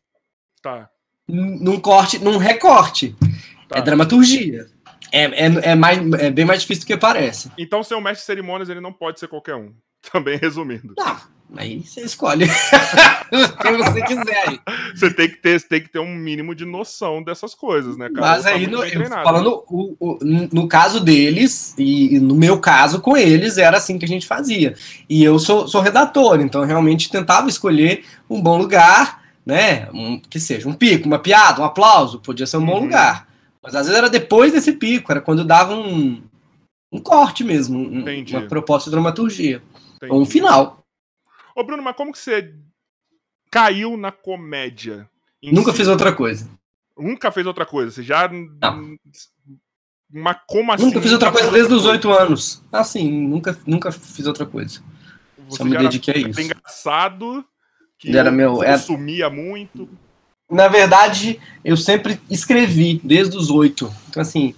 [0.62, 0.88] Tá.
[1.26, 3.16] Num corte, num recorte.
[3.68, 3.78] Tá.
[3.78, 4.66] É dramaturgia.
[5.14, 7.48] É, é, é, mais, é bem mais difícil do que parece.
[7.56, 9.72] Então, ser um mestre de cerimônias, ele não pode ser qualquer um.
[10.12, 10.92] Também resumindo.
[10.98, 11.16] Não,
[11.56, 12.46] aí você escolhe.
[13.62, 14.58] Quem você quiser.
[14.92, 18.26] Você tem que, ter, tem que ter um mínimo de noção dessas coisas, né, cara?
[18.26, 18.82] Mas aí, no,
[19.22, 24.04] falando o, o, no caso deles, e no meu caso com eles, era assim que
[24.04, 24.74] a gente fazia.
[25.08, 29.88] E eu sou, sou redator, então realmente tentava escolher um bom lugar, né?
[29.94, 32.82] Um, que seja um pico, uma piada, um aplauso, podia ser um bom uhum.
[32.82, 33.32] lugar.
[33.64, 36.22] Mas às vezes era depois desse pico, era quando dava um,
[36.92, 39.62] um corte mesmo, um, uma proposta de dramaturgia.
[39.96, 40.12] Entendi.
[40.12, 40.84] Ou um final.
[41.56, 42.54] Ô, Bruno, mas como que você
[43.50, 45.08] caiu na comédia?
[45.42, 45.78] Nunca si?
[45.78, 46.46] fiz outra coisa.
[46.96, 47.90] Nunca fez outra coisa?
[47.90, 48.28] Você já.
[48.28, 48.96] Não.
[50.12, 50.84] Mas como assim?
[50.84, 52.62] Nunca fiz outra coisa desde os oito anos.
[52.70, 54.82] Assim, nunca, nunca fiz outra coisa.
[55.48, 56.40] Você Só me dediquei a isso.
[56.40, 57.44] engraçado,
[57.98, 59.34] que era meu, consumia era...
[59.34, 59.88] muito
[60.54, 63.92] na verdade, eu sempre escrevi, desde os oito.
[64.08, 64.54] Então, assim,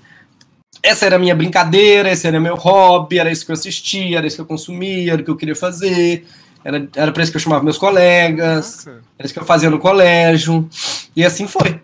[0.82, 4.26] essa era a minha brincadeira, esse era meu hobby, era isso que eu assistia, era
[4.26, 6.26] isso que eu consumia, era o que eu queria fazer,
[6.62, 9.02] era, era para isso que eu chamava meus colegas, Nossa.
[9.18, 10.68] era isso que eu fazia no colégio,
[11.16, 11.80] e assim foi.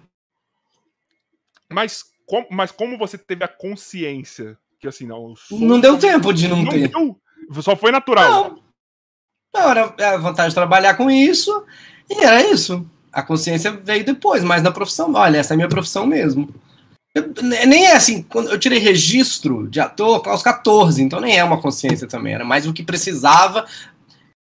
[1.70, 5.32] Mas, com, mas como você teve a consciência que, assim, não...
[5.52, 6.88] Não deu tempo de não, não ter.
[6.88, 7.16] Deu,
[7.62, 8.30] só foi natural.
[8.30, 8.62] Não.
[9.54, 11.64] Não, era a vontade de trabalhar com isso,
[12.10, 15.68] e era isso a consciência veio depois, mas na profissão, olha, essa é a minha
[15.68, 16.48] profissão mesmo.
[17.14, 21.44] Eu, nem é assim, quando eu tirei registro de ator aos 14, então nem é
[21.44, 23.66] uma consciência também, era mais o que precisava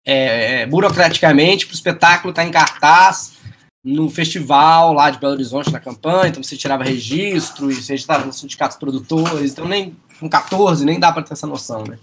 [0.05, 3.37] é, burocraticamente para o espetáculo estar tá em cartaz
[3.81, 8.25] no festival lá de Belo Horizonte, na campanha, então você tirava registro e você registrava
[8.25, 11.97] nos sindicatos produtores, então nem com 14 nem dá para ter essa noção, né?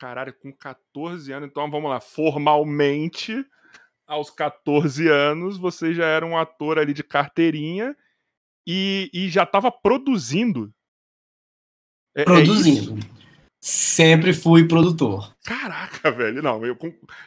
[0.00, 3.46] Caralho, com 14 anos, então vamos lá, formalmente
[4.12, 7.96] aos 14 anos, você já era um ator ali de carteirinha
[8.66, 10.72] e, e já estava produzindo.
[12.14, 12.98] É, é produzindo.
[12.98, 13.22] É
[13.64, 15.32] Sempre fui produtor.
[15.44, 16.42] Caraca, velho.
[16.42, 16.76] Não, eu.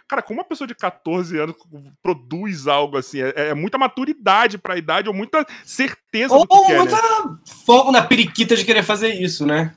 [0.06, 1.56] Cara, como uma pessoa de 14 anos
[2.04, 3.22] produz algo assim?
[3.22, 7.38] É, é muita maturidade para a idade ou muita certeza ou, que quer, muita né?
[7.66, 9.74] fogo na periquita de querer fazer isso, né?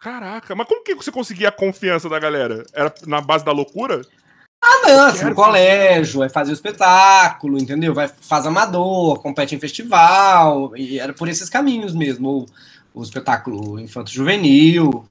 [0.00, 2.66] Caraca, mas como que você conseguia a confiança da galera?
[2.72, 4.02] Era na base da loucura?
[4.64, 7.92] Ah, assim, no colégio, vai fazer o espetáculo, entendeu?
[7.92, 12.46] Vai faz amador, compete em festival, e era por esses caminhos mesmo,
[12.94, 15.04] o, o espetáculo infanto-juvenil.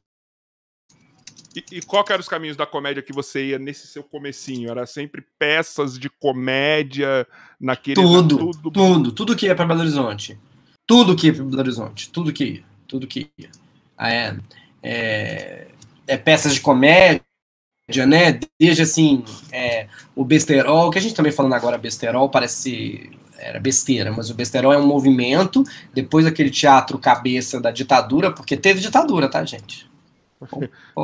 [1.54, 4.72] E, e qual eram os caminhos da comédia que você ia nesse seu comecinho?
[4.72, 7.28] Era sempre peças de comédia
[7.60, 7.96] naquele...
[7.96, 10.40] Tudo, tudo, tudo, tudo que ia para Belo Horizonte.
[10.88, 13.50] Tudo que ia para Belo Horizonte, tudo que ia, tudo que ia.
[14.00, 14.36] É,
[14.82, 15.68] é,
[16.08, 17.22] é peças de comédia,
[18.00, 18.40] né?
[18.60, 24.12] Desde assim, é, o besterol, que a gente também falando agora besterol parece era besteira,
[24.12, 29.28] mas o besterol é um movimento depois daquele teatro cabeça da ditadura, porque teve ditadura,
[29.28, 29.90] tá, gente?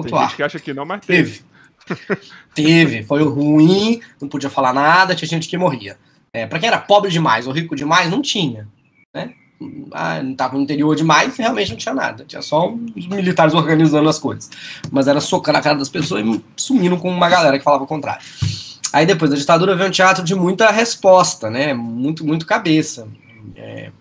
[0.03, 1.41] Tem gente que acha que não, mas teve.
[1.85, 2.21] Teve,
[2.53, 5.97] teve foi ruim, não podia falar nada, tinha gente que morria.
[6.31, 8.67] É, para quem era pobre demais ou rico demais, não tinha,
[9.13, 9.33] né?
[9.91, 12.23] Ah, não estava no interior demais, realmente não tinha nada.
[12.25, 14.49] Tinha só os militares organizando as coisas.
[14.91, 17.87] Mas era socando a cara das pessoas e sumindo com uma galera que falava o
[17.87, 18.21] contrário.
[18.93, 21.73] Aí depois da ditadura veio um teatro de muita resposta, né?
[21.73, 23.07] Muito, muito cabeça.
[23.55, 23.91] É,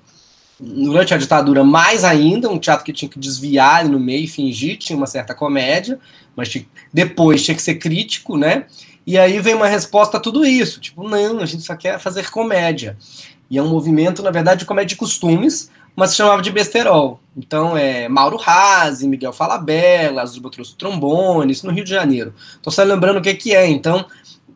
[0.59, 4.97] durante a ditadura, mais ainda, um teatro que tinha que desviar no meio fingir, tinha
[4.97, 5.99] uma certa comédia,
[6.35, 8.65] mas tinha, depois tinha que ser crítico, né?
[9.07, 12.29] E aí vem uma resposta a tudo isso, tipo, não, a gente só quer fazer
[12.31, 12.97] comédia.
[13.51, 17.21] E é um movimento, na verdade, de comédia de costumes, mas se chamava de besterol.
[17.37, 22.35] Então é Mauro Razzi, Miguel Falabella, Azuba trouxe trombone, isso no Rio de Janeiro.
[22.63, 23.67] Tô só lembrando o que, que é.
[23.67, 24.05] Então,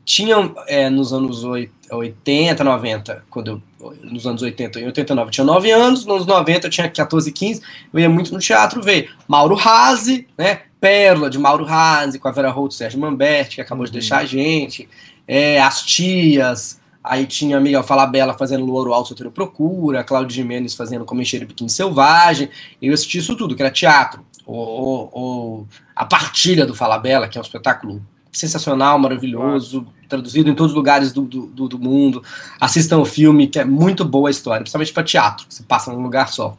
[0.05, 5.45] tinham é, nos anos 80, 90, quando eu, nos anos 80 e 89 eu tinha
[5.45, 9.55] 9 anos, nos 90 eu tinha 14, 15, eu ia muito no teatro ver Mauro
[9.55, 10.63] Razzi, né?
[10.81, 13.87] Pérola de Mauro Razzi, com a Vera Holt, Sérgio Mamberti, que acabou uhum.
[13.87, 14.89] de deixar a gente,
[15.29, 21.05] é, As Tias, aí tinha Miguel Falabella fazendo Louro Alto Solteiro Procura, Cláudio Jimenez fazendo
[21.05, 26.67] Como Encher Biquíni Selvagem, eu assisti isso tudo, que era teatro, ou, ou a partilha
[26.67, 31.69] do Falabella, que é um espetáculo sensacional, maravilhoso, traduzido em todos os lugares do, do,
[31.69, 32.23] do, mundo.
[32.61, 35.93] Assistam o filme, que é muito boa a história, principalmente para teatro, que se passa
[35.93, 36.57] num lugar só.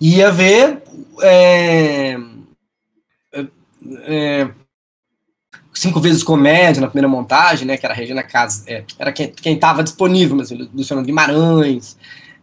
[0.00, 0.82] Ia ver
[1.22, 2.18] é,
[4.02, 4.50] é,
[5.74, 7.76] cinco vezes comédia na primeira montagem, né?
[7.76, 11.96] Que era a Regina Casas, é, era quem estava disponível, mas Luciano Guimarães,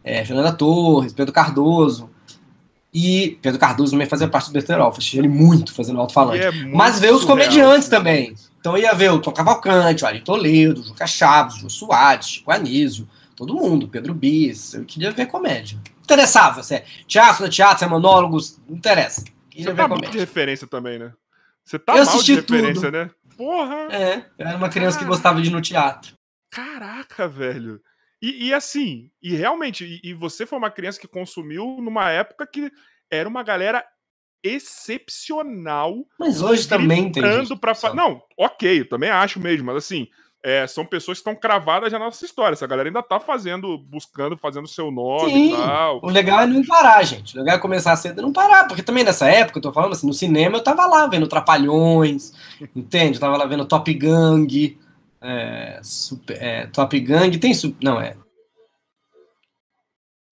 [0.03, 2.09] é, Fernanda Torres, Pedro Cardoso.
[2.93, 6.43] E Pedro Cardoso também fazia parte do Besterol, assisti ele muito fazendo alto-falante.
[6.43, 8.35] É mas veio os comediantes também.
[8.59, 12.27] Então ia ver o Tom Cavalcante, o Ari Toledo, o Juca Chaves, o Jô Soares,
[12.27, 14.73] Chico Anísio, todo mundo, Pedro Bis.
[14.73, 15.79] Eu queria ver comédia.
[16.03, 19.23] Interessava, se é teatro, teatro, se é monólogos, não interessa.
[19.49, 21.13] Queria Você tá mal de referência também, né?
[21.63, 22.91] Você tá eu mal de referência, tudo.
[22.91, 23.09] né?
[23.41, 23.87] Porra!
[23.91, 26.13] É, eu era uma criança que gostava de ir no teatro.
[26.51, 27.81] Caraca, velho.
[28.21, 32.45] E, e assim, e realmente, e, e, você foi uma criança que consumiu numa época
[32.45, 32.71] que
[33.09, 33.83] era uma galera
[34.43, 36.05] excepcional.
[36.19, 37.23] Mas hoje também tem.
[37.23, 37.73] Gente, pra.
[37.95, 40.07] Não, ok, eu também acho mesmo, mas assim,
[40.43, 42.53] é, são pessoas que estão cravadas na nossa história.
[42.53, 45.99] Essa galera ainda tá fazendo, buscando, fazendo seu nome Sim, e tal.
[46.01, 47.35] O legal é não parar, gente.
[47.35, 48.67] O legal é começar cedo e não parar.
[48.67, 52.33] Porque também nessa época, eu tô falando assim, no cinema eu tava lá vendo Trapalhões,
[52.75, 53.15] entende?
[53.15, 54.79] Eu tava lá vendo Top Gang,
[55.21, 57.51] é, super, é, Top Gang, tem.
[57.81, 58.15] Não, é.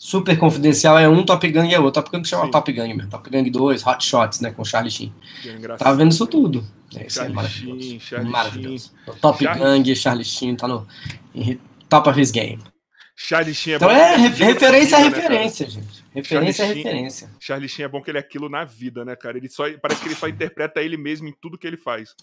[0.01, 2.01] Super Confidencial é um, Top Gang é outro.
[2.01, 2.51] Top Gang chama Sim.
[2.51, 3.11] Top Gang mesmo.
[3.11, 4.49] Top Gang 2, Hot Shots, né?
[4.51, 5.13] Com Charlie Sheen.
[5.77, 6.65] Tava vendo isso tudo.
[6.95, 7.81] É, isso é maravilhoso.
[7.81, 8.91] Sheen, Charlie maravilhoso.
[9.05, 9.15] Sheen.
[9.19, 9.61] Top Charlie...
[9.61, 10.87] Gang, Charlie Sheen tá no
[11.89, 12.63] top of his game.
[13.13, 16.05] Charlie Sheen é então é, referência é referência, né, gente.
[16.13, 17.29] Referência Charlie é referência.
[17.37, 19.37] Charlie Sheen é bom que ele é aquilo na vida, né, cara?
[19.37, 22.15] Ele só, parece que ele só interpreta ele mesmo em tudo que ele faz.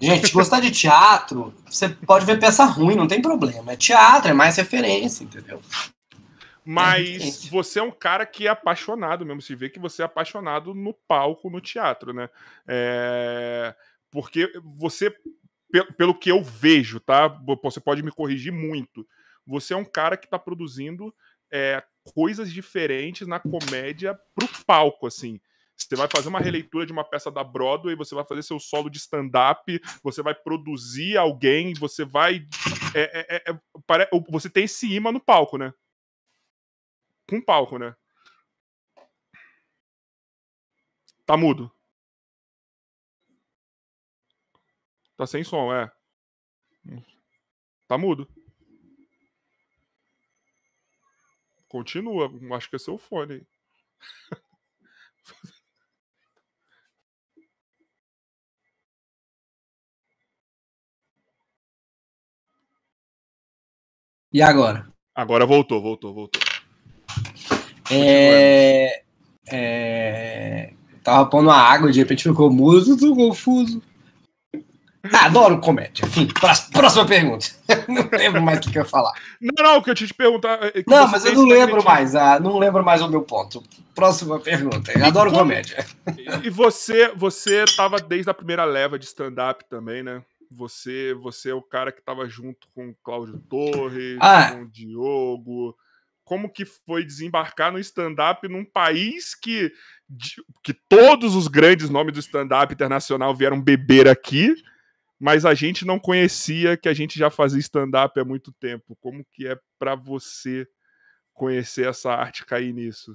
[0.00, 3.72] Gente, gostar de teatro, você pode ver peça ruim, não tem problema.
[3.72, 5.60] É teatro, é mais referência, entendeu?
[6.64, 9.42] Mas é você é um cara que é apaixonado mesmo.
[9.42, 12.28] Se vê que você é apaixonado no palco, no teatro, né?
[12.66, 13.74] É...
[14.10, 15.14] Porque você,
[15.96, 17.28] pelo que eu vejo, tá?
[17.62, 19.06] Você pode me corrigir muito.
[19.46, 21.14] Você é um cara que está produzindo
[21.52, 21.82] é,
[22.14, 25.40] coisas diferentes na comédia pro palco, assim.
[25.76, 28.88] Você vai fazer uma releitura de uma peça da Broadway, você vai fazer seu solo
[28.88, 32.46] de stand-up, você vai produzir alguém, você vai.
[32.94, 35.74] É, é, é, é você tem esse imã no palco, né?
[37.28, 37.94] Com palco, né?
[41.26, 41.72] Tá mudo.
[45.16, 45.90] Tá sem som, é.
[47.88, 48.28] Tá mudo.
[51.68, 53.46] Continua, acho que é seu fone.
[64.32, 64.92] E agora?
[65.14, 66.43] Agora voltou, voltou, voltou.
[67.90, 69.02] É,
[69.48, 70.70] é,
[71.02, 73.82] tava pondo a água, de repente ficou mudo, confuso.
[75.12, 76.06] Ah, adoro comédia.
[76.06, 76.26] Enfim,
[76.72, 77.46] próxima pergunta.
[77.86, 79.12] não lembro mais o que, eu ia falar.
[79.38, 80.58] Não, não, o que eu te perguntar.
[80.74, 82.14] É não, mas eu não lembro mais.
[82.14, 83.62] Ah, não lembro mais o meu ponto.
[83.94, 84.98] Próxima pergunta.
[84.98, 85.42] Eu adoro como...
[85.42, 85.84] comédia.
[86.42, 90.22] E você, você tava desde a primeira leva de stand-up também, né?
[90.50, 94.52] Você, você é o cara que tava junto com o Cláudio Torres, ah.
[94.52, 95.76] com o Diogo
[96.24, 99.72] como que foi desembarcar no stand-up num país que,
[100.62, 104.54] que todos os grandes nomes do stand-up internacional vieram beber aqui,
[105.20, 108.96] mas a gente não conhecia que a gente já fazia stand-up há muito tempo.
[109.00, 110.66] Como que é para você
[111.32, 113.12] conhecer essa arte, cair nisso?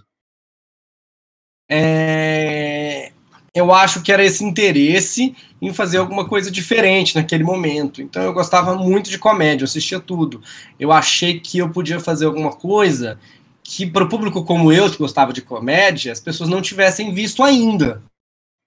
[1.68, 3.12] É
[3.54, 8.02] eu acho que era esse interesse em fazer alguma coisa diferente naquele momento.
[8.02, 10.42] Então eu gostava muito de comédia, eu assistia tudo.
[10.80, 13.20] Eu achei que eu podia fazer alguma coisa
[13.64, 17.44] que para o público como eu, que gostava de comédia, as pessoas não tivessem visto
[17.44, 18.02] ainda.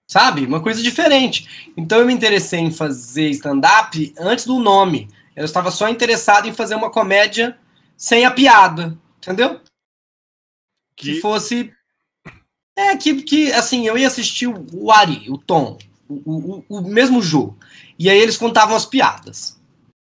[0.09, 0.45] Sabe?
[0.45, 1.71] Uma coisa diferente.
[1.75, 5.09] Então eu me interessei em fazer stand-up antes do nome.
[5.35, 7.57] Eu estava só interessado em fazer uma comédia
[7.97, 9.59] sem a piada, entendeu?
[10.95, 11.73] Que, que fosse.
[12.75, 15.77] É, que, que assim, eu ia assistir o Ari, o Tom,
[16.09, 17.57] o, o, o mesmo jogo.
[17.97, 19.59] E aí eles contavam as piadas.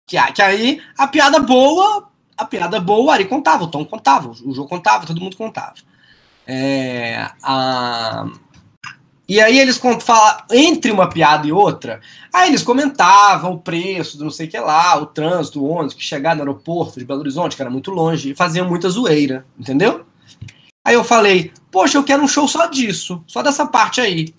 [0.07, 4.29] Que, que aí a piada boa, a piada boa, o Ari contava, o Tom contava,
[4.29, 5.75] o jogo contava, todo mundo contava.
[6.47, 8.27] É, a...
[9.29, 12.01] E aí eles falam, entre uma piada e outra,
[12.33, 15.93] aí eles comentavam o preço do não sei o que lá, o trânsito, o ônibus
[15.93, 19.45] que chegar no aeroporto de Belo Horizonte, que era muito longe, e faziam muita zoeira,
[19.59, 20.07] entendeu?
[20.89, 24.35] Aí eu falei, poxa, eu quero um show só disso, só dessa parte aí.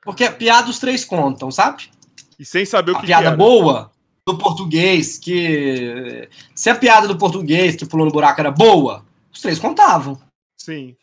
[0.00, 1.90] Porque a piada os três contam, sabe?
[2.38, 3.92] E sem saber o que, a piada que boa
[4.26, 9.42] do português, que se a piada do português que pulou no buraco era boa, os
[9.42, 10.18] três contavam.
[10.56, 10.96] Sim.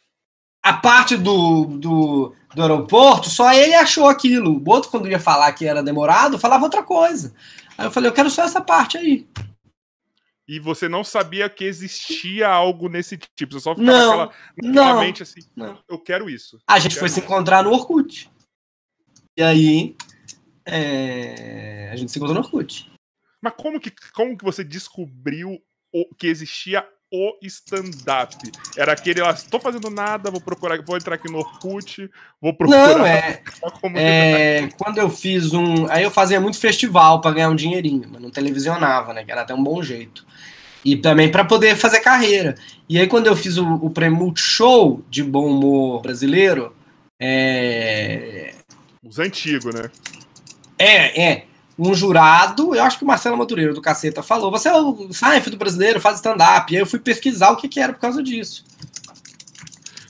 [0.64, 4.60] A parte do, do, do aeroporto, só ele achou aquilo.
[4.66, 7.36] O outro, quando ia falar que era demorado, falava outra coisa.
[7.78, 9.28] Aí eu falei, eu quero só essa parte aí.
[10.50, 13.54] E você não sabia que existia algo nesse tipo.
[13.54, 15.80] Você só ficava não, naquela, naquela não, mente assim, não.
[15.88, 16.60] eu quero isso.
[16.68, 18.28] A gente foi se encontrar no Orkut.
[19.38, 19.96] E aí,
[20.66, 21.92] é...
[21.92, 22.92] a gente se encontrou no Orkut.
[23.40, 25.62] Mas como que, como que você descobriu
[25.94, 28.36] o, que existia o stand-up?
[28.78, 32.10] Era aquele lá, estou fazendo nada, vou procurar, vou entrar aqui no Orkut,
[32.42, 32.98] vou procurar.
[32.98, 33.42] Não, é,
[33.96, 35.88] é quando eu fiz um.
[35.90, 39.24] Aí eu fazia muito festival para ganhar um dinheirinho, mas não televisionava, né?
[39.24, 40.26] Que era até um bom jeito.
[40.84, 42.56] E também para poder fazer carreira.
[42.88, 46.74] E aí, quando eu fiz o, o prêmio Multishow de bom humor brasileiro,
[47.20, 48.54] é,
[49.04, 49.92] os antigos, né?
[50.78, 51.49] É, é.
[51.82, 55.56] Um jurado, eu acho que o Marcelo Madureira do Caceta falou: você é o Seinfeld
[55.56, 56.74] brasileiro, faz stand-up.
[56.74, 58.66] E aí eu fui pesquisar o que, que era por causa disso.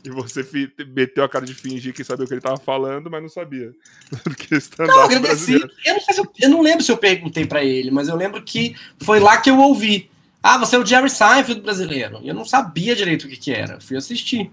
[0.04, 0.44] E você
[0.88, 3.72] meteu a cara de fingir que sabia o que ele estava falando, mas não sabia.
[4.80, 5.54] não, agradeci.
[5.54, 8.76] Eu não, eu, eu não, lembro se eu perguntei para ele, mas eu lembro que
[9.00, 10.10] foi lá que eu ouvi.
[10.42, 12.20] Ah, você é o Jerry Seinfeld brasileiro.
[12.24, 13.80] E eu não sabia direito o que, que era.
[13.80, 14.52] Fui assistir.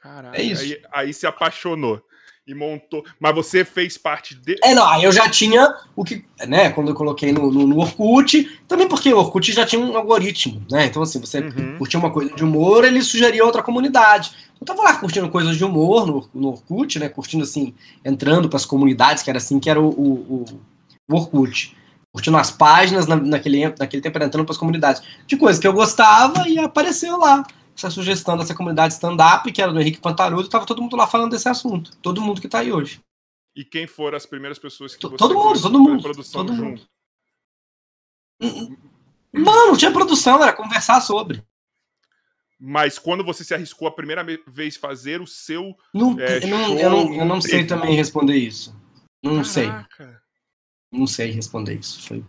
[0.00, 0.62] Caralho, é isso.
[0.62, 2.02] Aí, aí se apaixonou
[2.50, 3.04] e montou.
[3.18, 4.56] Mas você fez parte de.
[4.62, 6.24] É, não, aí eu já tinha o que.
[6.46, 9.96] né, quando eu coloquei no, no, no Orkut, também porque o Orkut já tinha um
[9.96, 10.86] algoritmo, né?
[10.86, 11.78] Então, assim, você uhum.
[11.78, 14.32] curtia uma coisa de humor, ele sugeria outra comunidade.
[14.60, 17.08] Eu tava lá curtindo coisas de humor no, no Orkut, né?
[17.08, 20.44] Curtindo assim, entrando para as comunidades, que era assim que era o, o,
[21.08, 21.76] o Orkut.
[22.12, 25.00] Curtindo as páginas na, naquele, naquele tempo, entrando para as comunidades.
[25.26, 27.44] De coisas que eu gostava e apareceu lá
[27.86, 31.32] essa sugestão dessa comunidade stand-up, que era do Henrique Pantarudo, estava todo mundo lá falando
[31.32, 31.96] desse assunto.
[31.98, 33.00] Todo mundo que está aí hoje.
[33.54, 36.02] E quem foram as primeiras pessoas que você Todo mundo, todo mundo.
[36.02, 36.88] Produção todo junto?
[38.40, 38.78] Mundo.
[39.32, 41.42] Não, não tinha produção, era conversar sobre.
[42.58, 45.74] Mas quando você se arriscou a primeira vez fazer o seu.
[45.94, 48.76] Não, é, não, eu não, eu não sei também responder isso.
[49.22, 49.88] Não Caraca.
[49.96, 50.16] sei.
[50.92, 52.06] Não sei responder isso.
[52.06, 52.24] Foi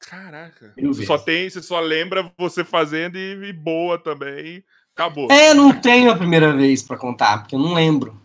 [0.00, 0.74] Caraca.
[1.06, 4.64] Só tem, você só lembra você fazendo e, e, boa também.
[4.94, 5.30] Acabou.
[5.30, 8.20] É, não tenho a primeira vez para contar, porque eu não lembro.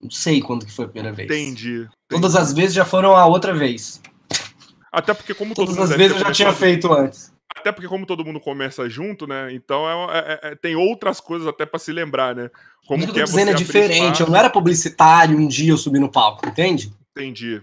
[0.00, 1.30] Não sei quando que foi a primeira vez.
[1.30, 1.74] Entendi.
[1.74, 1.90] entendi.
[2.08, 4.00] Todas as vezes já foram a outra vez.
[4.90, 7.32] Até porque como Todas as vezes eu já tinha feito antes.
[7.56, 9.52] Até porque como todo mundo começa junto, né?
[9.52, 12.50] Então é, é, é, tem outras coisas até para se lembrar, né?
[12.86, 14.20] Como que, que é dizendo é diferente.
[14.20, 16.92] Eu não era publicitário um dia eu subi no palco, entende?
[17.10, 17.62] Entendi.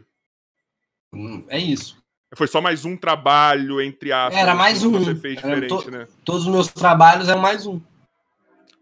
[1.14, 1.98] Hum, é isso.
[2.36, 4.40] Foi só mais um trabalho, entre aspas.
[4.40, 4.92] Era mais um.
[4.92, 6.08] Você fez diferente, to né?
[6.24, 7.80] Todos os meus trabalhos eram mais um.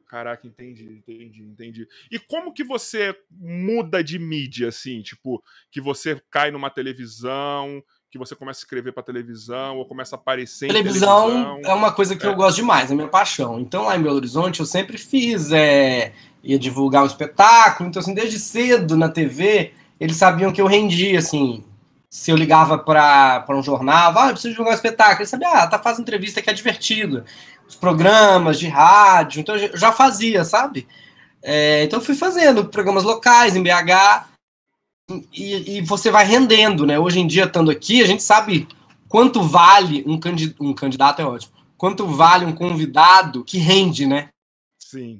[0.08, 1.88] Caraca, entendi, entendi, entendi.
[2.12, 5.02] E como que você muda de mídia, assim?
[5.02, 10.16] Tipo, que você cai numa televisão, que você começa a escrever para televisão, ou começa
[10.16, 11.62] a aparecer televisão, televisão.
[11.64, 12.30] é uma coisa que é.
[12.30, 13.60] eu gosto demais, é minha paixão.
[13.60, 18.14] Então, lá em Belo Horizonte, eu sempre fiz, é, ia divulgar um espetáculo, então, assim,
[18.14, 21.64] desde cedo na TV, eles sabiam que eu rendia, assim,
[22.14, 25.66] se eu ligava para um jornal, ah, eu preciso jogar um espetáculo, ele sabia, ah,
[25.66, 27.26] tá fazendo entrevista que é divertido.
[27.68, 30.88] Os programas de rádio, então eu já fazia, sabe?
[31.42, 34.28] É, então eu fui fazendo programas locais em BH
[35.34, 37.00] e, e, você vai rendendo, né?
[37.00, 38.68] Hoje em dia, estando aqui, a gente sabe
[39.10, 44.30] quanto vale um, candid um candidato, é ótimo, quanto vale um convidado que rende, né?
[44.78, 45.20] Sim.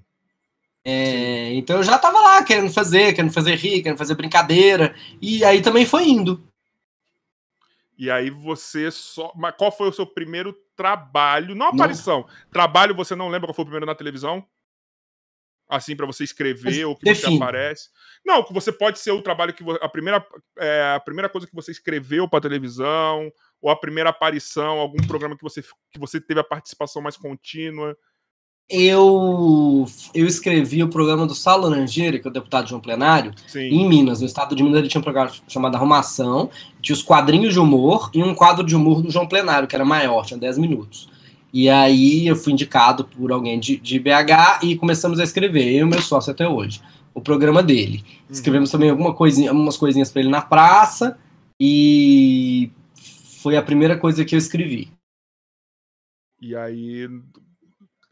[0.86, 1.56] É.
[1.56, 5.60] Então eu já tava lá querendo fazer, querendo fazer rir, querendo fazer brincadeira, e aí
[5.60, 6.53] também foi indo.
[7.98, 9.32] E aí você só.
[9.36, 11.56] Mas qual foi o seu primeiro trabalho?
[11.56, 12.22] Não aparição.
[12.22, 12.50] Não.
[12.52, 14.46] Trabalho, você não lembra qual foi o primeiro na televisão?
[15.70, 17.38] Assim, para você escrever ou que Define.
[17.38, 17.90] você aparece.
[18.26, 19.64] Não, que você pode ser o trabalho que.
[19.82, 20.26] A primeira,
[20.58, 23.32] é, a primeira coisa que você escreveu para televisão,
[23.62, 27.98] ou a primeira aparição, algum programa que você, que você teve a participação mais contínua.
[28.70, 33.60] Eu, eu escrevi o programa do Saulo Laranjeira, que é o deputado João Plenário, Sim.
[33.60, 34.22] em Minas.
[34.22, 36.50] No estado de Minas ele tinha um programa chamado Arrumação,
[36.82, 39.86] tinha os quadrinhos de humor e um quadro de humor do João Plenário, que era
[39.86, 41.10] maior, tinha 10 minutos.
[41.54, 45.86] E aí eu fui indicado por alguém de, de BH e começamos a escrever, eu
[45.86, 46.82] e meu sócio até hoje,
[47.14, 48.04] o programa dele.
[48.08, 48.26] Uhum.
[48.32, 51.16] Escrevemos também alguma coisinha, algumas coisinhas para ele na praça
[51.62, 52.72] e
[53.44, 54.90] foi a primeira coisa que eu escrevi.
[56.42, 57.08] E aí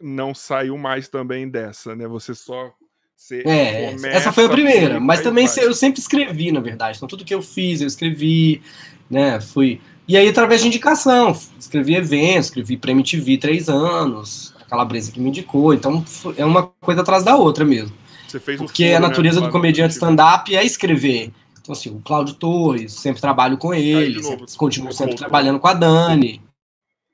[0.01, 2.07] não saiu mais também dessa, né?
[2.07, 2.73] Você só.
[3.15, 6.97] Você é, essa foi a primeira, mas também eu sempre escrevi, na verdade.
[6.97, 8.63] Então, tudo que eu fiz, eu escrevi,
[9.09, 9.39] né?
[9.39, 9.79] Fui.
[10.07, 15.19] E aí, através de indicação, escrevi eventos, escrevi para MTV três anos, a Calabresa que
[15.19, 15.71] me indicou.
[15.71, 16.03] Então,
[16.35, 17.95] é uma coisa atrás da outra mesmo.
[18.27, 19.45] Você fez Porque furo, a né, natureza né?
[19.45, 21.31] do comediante stand-up é escrever.
[21.61, 25.27] Então, assim, o Cláudio Torres, sempre trabalho com ele, sempre, continuo sempre voltou.
[25.27, 26.41] trabalhando com a Dani.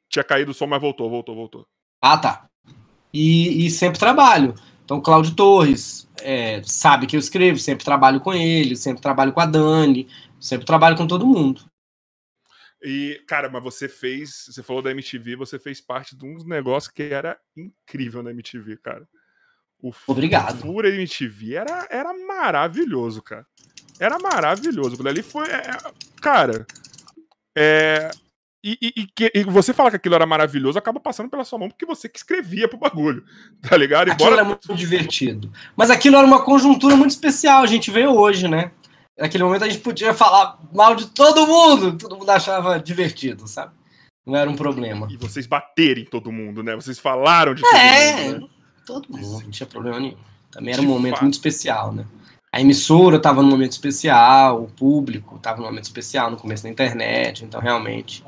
[0.09, 1.67] Tinha caído o som, mas voltou, voltou, voltou.
[2.01, 2.46] Ah, tá
[3.13, 4.53] e, e sempre trabalho.
[4.83, 9.41] Então, Cláudio Torres é, sabe que eu escrevo, sempre trabalho com ele, sempre trabalho com
[9.41, 10.07] a Dani,
[10.39, 11.61] sempre trabalho com todo mundo.
[12.81, 16.91] E, cara, mas você fez, você falou da MTV, você fez parte de um negócio
[16.93, 19.07] que era incrível na MTV, cara.
[19.81, 20.55] O Obrigado.
[20.55, 23.45] O Fura MTV era, era maravilhoso, cara.
[23.99, 24.93] Era maravilhoso.
[24.93, 25.47] Aquilo ali foi.
[25.49, 25.61] É,
[26.21, 26.65] cara,
[27.55, 28.09] é,
[28.67, 31.57] e, e, e, que, e, você falar que aquilo era maravilhoso acaba passando pela sua
[31.57, 33.23] mão porque você que escrevia pro bagulho,
[33.61, 34.09] tá ligado?
[34.09, 34.13] Embora...
[34.13, 35.51] Aquilo era muito divertido.
[35.75, 38.71] Mas aquilo era uma conjuntura muito especial, a gente vê hoje, né?
[39.17, 43.71] Naquele momento a gente podia falar mal de todo mundo, todo mundo achava divertido, sabe?
[44.25, 45.07] Não era um problema.
[45.09, 46.75] E vocês baterem todo mundo, né?
[46.75, 48.41] Vocês falaram de todo é, mundo.
[48.41, 48.47] Né?
[48.85, 50.17] Todo mundo, não tinha problema nenhum.
[50.51, 51.23] Também era de um momento fato.
[51.23, 52.05] muito especial, né?
[52.51, 56.69] A emissora estava num momento especial, o público estava num momento especial no começo da
[56.69, 58.23] internet, então realmente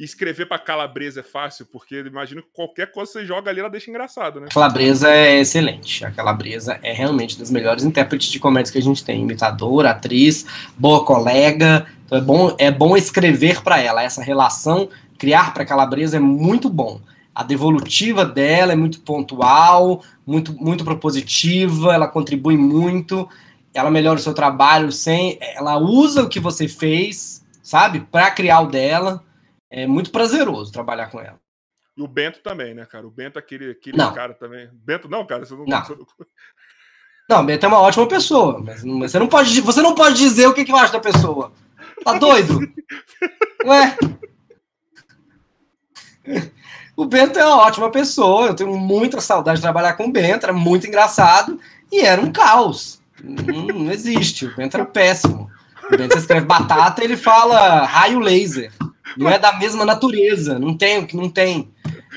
[0.00, 3.60] e escrever para Calabresa é fácil, porque imagino que qualquer coisa que você joga ali,
[3.60, 4.48] ela deixa engraçado, né?
[4.50, 6.02] Calabresa é excelente.
[6.06, 9.20] A Calabresa é realmente das melhores intérpretes de comédia que a gente tem.
[9.20, 10.46] Imitadora, atriz,
[10.78, 11.86] boa colega.
[12.06, 14.02] Então é bom, é bom escrever para ela.
[14.02, 14.88] Essa relação,
[15.18, 16.98] criar para Calabresa é muito bom.
[17.34, 23.28] A devolutiva dela é muito pontual, muito, muito propositiva, ela contribui muito,
[23.74, 25.36] ela melhora o seu trabalho sem.
[25.54, 29.22] Ela usa o que você fez, sabe, para criar o dela
[29.70, 31.38] é muito prazeroso trabalhar com ela.
[31.96, 33.06] E o Bento também, né, cara?
[33.06, 34.12] O Bento, aquele, aquele não.
[34.12, 34.68] cara também.
[34.72, 35.64] Bento, não, cara, você não.
[35.64, 36.06] Não,
[37.28, 40.46] não o Bento é uma ótima pessoa, mas, você, não pode, você não pode dizer
[40.48, 41.52] o que, que eu acho da pessoa.
[42.04, 42.60] Tá doido?
[43.64, 43.96] Ué?
[46.96, 50.44] O Bento é uma ótima pessoa, eu tenho muita saudade de trabalhar com o Bento,
[50.44, 51.60] era muito engraçado
[51.90, 53.00] e era um caos.
[53.22, 55.50] Não, não existe, o Bento era péssimo.
[55.92, 58.72] O Bento escreve batata ele fala raio laser
[59.16, 61.70] não é da mesma natureza, não tem, não tem.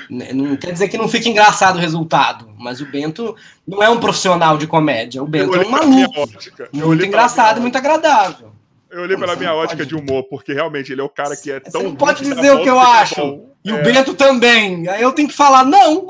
[0.10, 3.36] Não quer dizer que não fica engraçado o resultado, mas o Bento
[3.68, 6.30] não é um profissional de comédia, o Bento é um maluco.
[6.72, 8.52] Muito engraçado e muito agradável.
[8.92, 9.90] Eu olhei pela minha ótica pode...
[9.90, 11.82] de humor, porque realmente ele é o cara que é tão.
[11.82, 13.42] Você não pode dizer o que eu acho.
[13.64, 13.74] E é...
[13.74, 14.88] o Bento também.
[14.88, 16.08] Aí eu tenho que falar, não.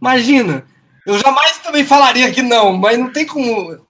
[0.00, 0.64] imagina.
[1.06, 3.86] Eu jamais também falaria que não, mas não tem como.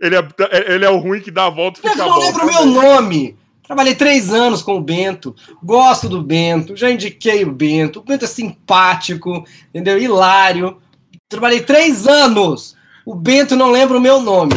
[0.00, 0.28] Ele é,
[0.74, 2.66] ele é o ruim que dá a volta e fica Eu não lembro o meu
[2.66, 3.36] nome.
[3.62, 7.98] Trabalhei três anos com o Bento, gosto do Bento, já indiquei o Bento.
[7.98, 9.98] O Bento é simpático, entendeu?
[9.98, 10.80] Hilário.
[11.28, 12.76] Trabalhei três anos.
[13.04, 14.54] O Bento não lembra o meu nome.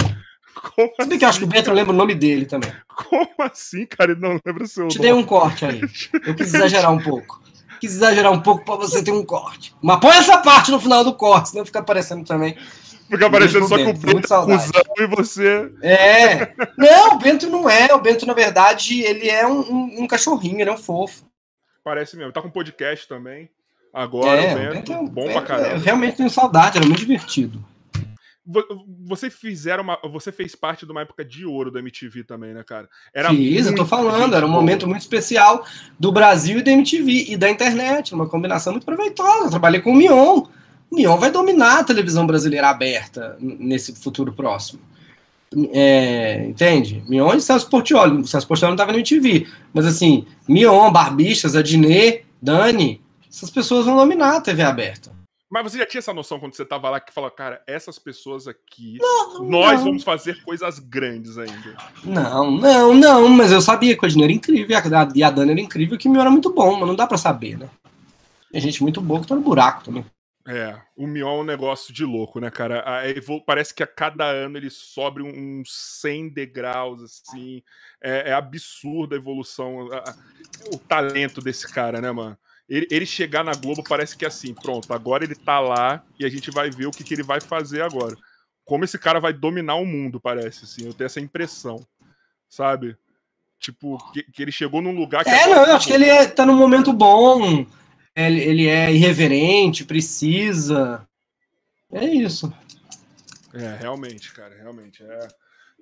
[0.75, 1.17] Como Se bem assim?
[1.17, 2.71] que eu acho que o Bento lembra o nome dele também.
[2.87, 4.11] Como assim, cara?
[4.11, 5.09] Ele não lembra o seu Te nome.
[5.09, 5.81] dei um corte aí.
[6.25, 7.41] Eu quis exagerar um pouco.
[7.79, 9.73] Quis exagerar um pouco para você ter um corte.
[9.81, 12.55] Mas põe essa parte no final do corte, senão fica aparecendo também
[13.09, 15.71] Fica aparecendo só com o Bento acusando e você.
[15.81, 16.53] É.
[16.77, 17.93] Não, o Bento não é.
[17.93, 21.25] O Bento, na verdade, ele é um, um, um cachorrinho, ele é um fofo.
[21.83, 22.31] Parece mesmo.
[22.31, 23.49] Tá com podcast também.
[23.91, 25.69] Agora, é, o Bento, Bento é, bom Bento, pra caramba.
[25.69, 27.65] Eu realmente tenho saudade, era muito divertido.
[29.05, 32.63] Você fizeram uma, você fez parte de uma época de ouro da MTV também, né,
[32.63, 32.89] cara?
[33.13, 35.63] Era Fiz, eu tô falando, era um momento muito especial
[35.99, 39.45] do Brasil e da MTV e da internet, uma combinação muito proveitosa.
[39.45, 40.45] Eu trabalhei com o Mion,
[40.91, 44.81] Mion vai dominar a televisão brasileira aberta nesse futuro próximo.
[45.71, 47.03] É, entende?
[47.07, 48.21] Mion e Celso Portioli.
[48.21, 49.47] O Celso Portioli não estava no MTV.
[49.73, 55.11] Mas assim, Mion, Barbixas, Adnet, Dani, essas pessoas vão dominar a TV aberta.
[55.51, 58.47] Mas você já tinha essa noção quando você estava lá que falou, cara, essas pessoas
[58.47, 59.85] aqui, não, nós não.
[59.85, 61.75] vamos fazer coisas grandes ainda.
[62.03, 64.77] Não, não, não, mas eu sabia que o Adnet era incrível
[65.15, 67.17] e a Dani era incrível que o Mion era muito bom, mas não dá para
[67.17, 67.67] saber, né?
[68.51, 70.05] Tem gente muito boa que tá no buraco também.
[70.47, 72.83] É, o Mion é um negócio de louco, né, cara?
[73.45, 77.61] parece que a cada ano ele sobe uns 100 degraus, assim.
[78.01, 80.15] É, é absurda a evolução, a,
[80.73, 82.37] o talento desse cara, né, mano?
[82.69, 86.25] ele, ele, chegar na Globo parece que é assim, pronto, agora ele tá lá e
[86.25, 88.15] a gente vai ver o que, que ele vai fazer agora.
[88.63, 90.85] Como esse cara vai dominar o mundo, parece, assim.
[90.85, 91.83] Eu tenho essa impressão,
[92.47, 92.95] sabe?
[93.59, 95.31] Tipo, que, que ele chegou num lugar que.
[95.31, 97.65] É, não, eu acho que ele é, tá num momento bom.
[98.27, 101.07] Ele, ele é irreverente, precisa.
[101.91, 102.53] É isso.
[103.53, 105.03] É, realmente, cara, realmente.
[105.03, 105.27] É...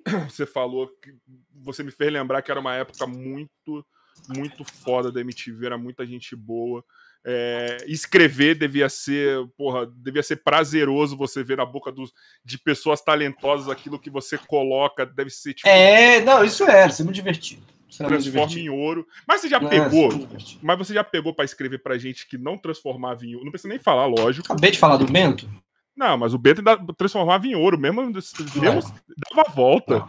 [0.30, 1.14] Você falou que
[1.52, 3.84] você me fez lembrar que era uma época muito,
[4.28, 6.84] muito foda da MTV, era muita gente boa.
[7.26, 12.12] É, escrever devia ser, porra, devia ser prazeroso você ver na boca dos,
[12.44, 17.02] de pessoas talentosas aquilo que você coloca, deve ser tipo, É, não, isso era, é
[17.02, 17.62] muito divertido.
[17.96, 19.06] Transforma em ouro.
[19.26, 20.26] Mas você já não, pegou, é
[20.62, 23.68] mas você já pegou para escrever pra gente que não transformava em ouro, não precisa
[23.68, 24.46] nem falar, lógico.
[24.52, 25.48] Acabei de falar do Bento.
[25.96, 28.22] Não, mas o Bento ainda transformava em ouro, mesmo, mesmo
[28.60, 30.08] dava a volta.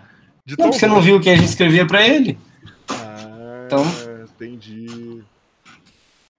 [0.58, 2.38] Não, você não viu o que a gente escrevia para ele?
[2.90, 3.84] Ah, então...
[4.36, 5.24] entendi.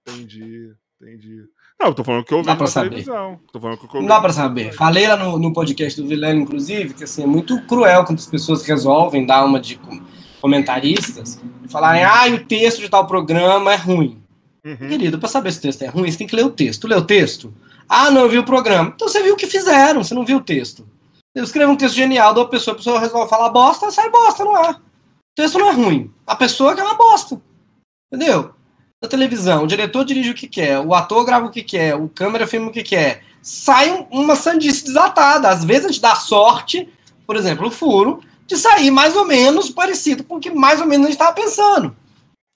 [0.07, 1.45] Entendi, entendi.
[1.79, 3.39] Não, eu tô falando que eu vi na televisão.
[3.51, 4.71] Tô falando que eu Não dá pra saber.
[4.73, 8.27] Falei lá no, no podcast do Vileno, inclusive, que assim, é muito cruel quando as
[8.27, 9.79] pessoas resolvem dar uma de
[10.41, 14.21] comentaristas e falarem, ah, o texto de tal programa é ruim.
[14.65, 14.75] Uhum.
[14.75, 16.87] Querido, para saber se o texto é ruim, você tem que ler o texto.
[16.87, 17.53] Lê o texto?
[17.87, 18.91] Ah, não, eu vi o programa.
[18.95, 20.87] Então você viu o que fizeram, você não viu o texto.
[21.33, 24.55] Eu escrevo um texto genial da pessoa, a pessoa resolve falar bosta, sai bosta no
[24.55, 24.75] ar.
[24.75, 26.11] O texto não é ruim.
[26.27, 27.41] A pessoa que é uma bosta.
[28.11, 28.53] Entendeu?
[29.01, 32.07] Na televisão, o diretor dirige o que quer, o ator grava o que quer, o
[32.07, 33.23] câmera filma o que quer.
[33.41, 35.49] Sai uma sandice desatada.
[35.49, 36.87] Às vezes a gente dá sorte,
[37.25, 40.87] por exemplo, o furo, de sair mais ou menos parecido com o que mais ou
[40.87, 41.95] menos a gente estava pensando.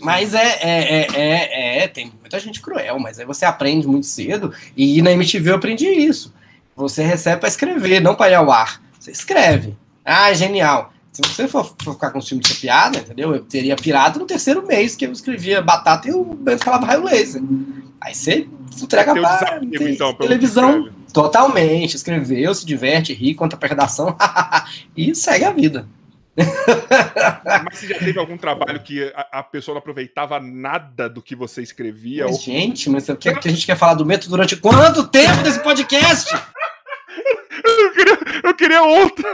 [0.02, 4.06] Mas é, é, é, é, é, tem muita gente cruel, mas aí você aprende muito
[4.06, 6.34] cedo, e na MTV eu aprendi isso.
[6.76, 8.82] Você recebe para escrever, não para ir ao ar.
[9.00, 9.78] Você escreve.
[10.04, 10.92] Ah, genial.
[11.14, 13.34] Se você for, ficar com ciúme de ser piada, entendeu?
[13.34, 17.06] Eu teria pirata no terceiro mês que eu escrevia batata e o Bento falava raio
[17.06, 17.42] laser.
[18.02, 18.50] Aí você
[18.82, 19.14] entrega
[19.62, 20.90] então, televisão.
[21.16, 21.96] Totalmente.
[21.96, 24.18] Escreveu, se diverte, ri, conta a redação
[24.98, 25.88] e segue a vida.
[27.64, 31.34] Mas você já teve algum trabalho que a, a, pessoa não aproveitava nada do que
[31.34, 32.26] você escrevia?
[32.26, 32.42] Mas, ou...
[32.42, 35.62] Gente, mas o que, que, a gente quer falar do método durante quanto tempo desse
[35.62, 36.36] podcast?
[37.64, 39.26] eu, queria, eu queria outro.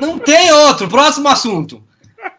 [0.00, 0.88] Não tem outro.
[0.88, 1.84] Próximo assunto.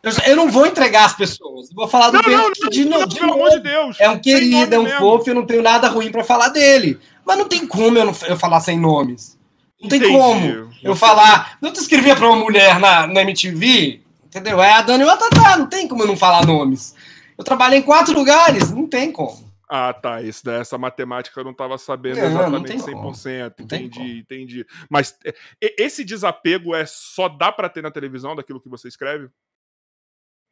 [0.01, 1.69] Eu, eu não vou entregar as pessoas.
[1.71, 3.97] Vou falar do não, não, de, não, de, amor de Deus.
[3.99, 4.97] É um querido, é um mesmo.
[4.97, 6.99] fofo, eu não tenho nada ruim para falar dele.
[7.27, 9.37] Mas não tem como eu, não, eu falar sem nomes.
[9.81, 10.17] Não tem Entendi.
[10.17, 11.57] como eu falar.
[11.61, 14.63] Não te escrevia pra uma mulher na, na MTV, entendeu?
[14.63, 16.95] É a Dani e a Tatá, não tem como eu não falar nomes.
[17.37, 19.45] Eu trabalhei em quatro lugares, não tem como.
[19.69, 20.21] Ah, tá.
[20.21, 22.93] Isso, essa matemática eu não estava sabendo não, exatamente não 100%.
[22.93, 23.65] Como.
[23.65, 24.65] Entendi, entendi.
[24.89, 25.13] Mas
[25.59, 29.29] esse desapego é só dá para ter na televisão daquilo que você escreve?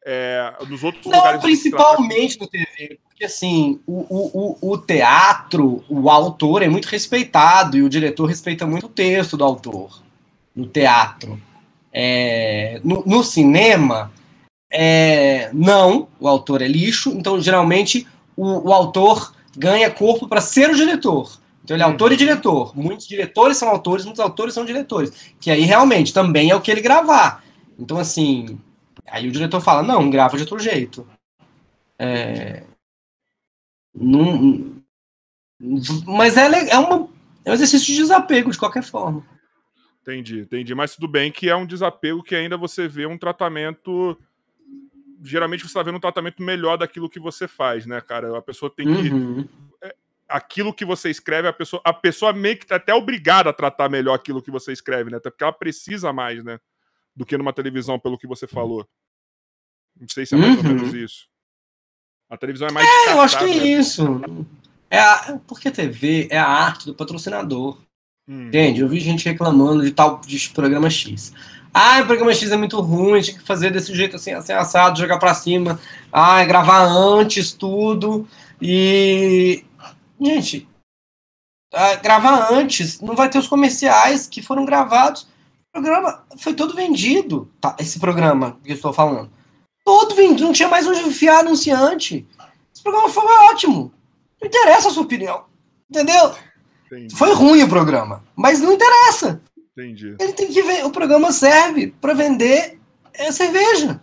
[0.07, 1.41] É, nos outros não, lugares.
[1.41, 7.81] principalmente no TV, porque assim, o, o, o teatro, o autor é muito respeitado e
[7.81, 10.03] o diretor respeita muito o texto do autor
[10.55, 11.41] no teatro.
[11.91, 14.11] É, no, no, cinema,
[14.71, 18.05] é, não, o autor é lixo, então geralmente
[18.37, 21.39] o, o autor ganha corpo para ser o diretor.
[21.63, 22.77] Então ele é autor e diretor.
[22.77, 25.33] Muitos diretores são autores, muitos autores são diretores.
[25.39, 27.43] Que aí realmente também é o que ele gravar.
[27.79, 28.59] Então, assim,
[29.07, 31.07] Aí o diretor fala, não, grava de outro jeito.
[31.97, 32.63] É...
[33.93, 34.75] Não...
[36.05, 37.09] Mas é, é, uma,
[37.45, 39.25] é um exercício de desapego, de qualquer forma.
[40.01, 40.75] Entendi, entendi.
[40.75, 44.15] Mas tudo bem que é um desapego que ainda você vê um tratamento.
[45.23, 48.37] Geralmente você está vendo um tratamento melhor daquilo que você faz, né, cara?
[48.37, 49.09] A pessoa tem que.
[49.11, 49.47] Uhum.
[49.81, 49.95] É,
[50.29, 53.89] aquilo que você escreve, a pessoa, a pessoa meio que tá até obrigada a tratar
[53.89, 55.17] melhor aquilo que você escreve, né?
[55.17, 56.59] Até porque ela precisa mais, né?
[57.15, 58.85] Do que numa televisão, pelo que você falou.
[59.99, 60.57] Não sei se é mais uhum.
[60.57, 61.27] ou menos isso.
[62.29, 62.87] A televisão é mais.
[62.87, 64.21] É, eu acho que é isso.
[64.89, 67.79] É a, porque TV é a arte do patrocinador.
[68.27, 68.47] Hum.
[68.47, 68.81] Entende?
[68.81, 71.33] Eu vi gente reclamando de tal de programa X.
[71.73, 74.97] Ah, o programa X é muito ruim, tinha que fazer desse jeito assim, assim, assado,
[74.97, 75.79] jogar pra cima.
[76.11, 78.27] Ah, gravar antes, tudo.
[78.61, 79.63] E.
[80.19, 80.67] Gente,
[81.73, 85.27] ah, gravar antes, não vai ter os comerciais que foram gravados
[85.75, 87.51] programa foi todo vendido.
[87.59, 89.29] Tá, esse programa que eu estou falando.
[89.83, 92.25] Todo vendido, não tinha mais onde enfiar anunciante.
[92.73, 93.91] Esse programa foi ótimo.
[94.41, 95.43] Não interessa a sua opinião.
[95.89, 96.33] Entendeu?
[96.85, 97.15] Entendi.
[97.15, 99.41] Foi ruim o programa, mas não interessa.
[99.77, 100.15] Entendi.
[100.17, 100.85] Ele tem que ver.
[100.85, 102.79] O programa serve para vender
[103.13, 103.99] é, cerveja.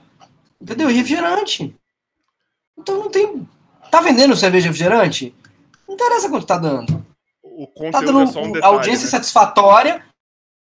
[0.61, 0.89] Entendeu?
[0.89, 1.75] Refrigerante.
[2.79, 3.49] Então não tem.
[3.91, 5.35] Tá vendendo cerveja e refrigerante?
[5.89, 7.05] Não interessa quanto tá dando.
[7.43, 9.11] O conteúdo tá dando é só um detalhe, audiência né?
[9.11, 10.05] satisfatória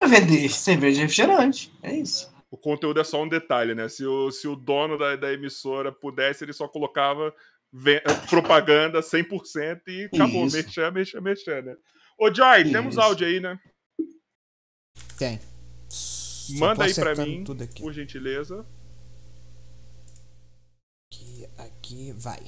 [0.07, 1.73] vender cerveja refrigerante.
[1.81, 2.31] É isso.
[2.49, 3.87] O conteúdo é só um detalhe, né?
[3.87, 7.33] Se o, se o dono da, da emissora pudesse, ele só colocava
[8.29, 10.43] propaganda 100% e acabou.
[10.43, 11.75] Mexer, mexer, mexer, né?
[12.19, 12.71] Ô, Joy, Isso.
[12.71, 13.57] temos áudio aí, né?
[15.17, 15.39] Tem.
[16.57, 17.43] Manda aí pra mim,
[17.79, 18.65] por gentileza.
[21.09, 22.39] Aqui, aqui, vai.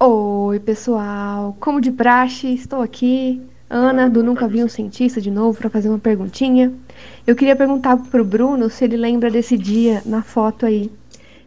[0.00, 1.56] Oi, pessoal.
[1.60, 3.46] Como de praxe, estou aqui.
[3.70, 6.72] Ana, do Nunca Vi um Cientista, de novo, para fazer uma perguntinha.
[7.24, 10.90] Eu queria perguntar pro Bruno se ele lembra desse dia na foto aí.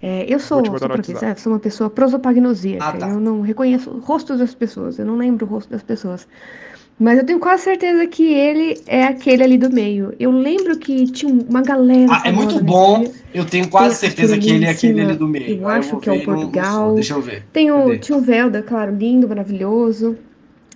[0.01, 2.77] É, eu sou, sou professor, sou uma pessoa prosopagnosia.
[2.81, 3.09] Ah, tá.
[3.09, 6.25] Eu não reconheço o rosto das pessoas, eu não lembro o rosto das pessoas.
[6.99, 10.13] Mas eu tenho quase certeza que ele é aquele ali do meio.
[10.19, 12.07] Eu lembro que tinha uma galera.
[12.09, 13.05] Ah, é muito bom.
[13.33, 15.61] Eu tenho quase tem certeza que ele é aquele ali do meio.
[15.61, 16.93] Eu acho eu que é o Portugal.
[16.93, 17.43] Deixa eu ver.
[17.51, 20.15] Tem o, tinha o Velda, claro, lindo, maravilhoso.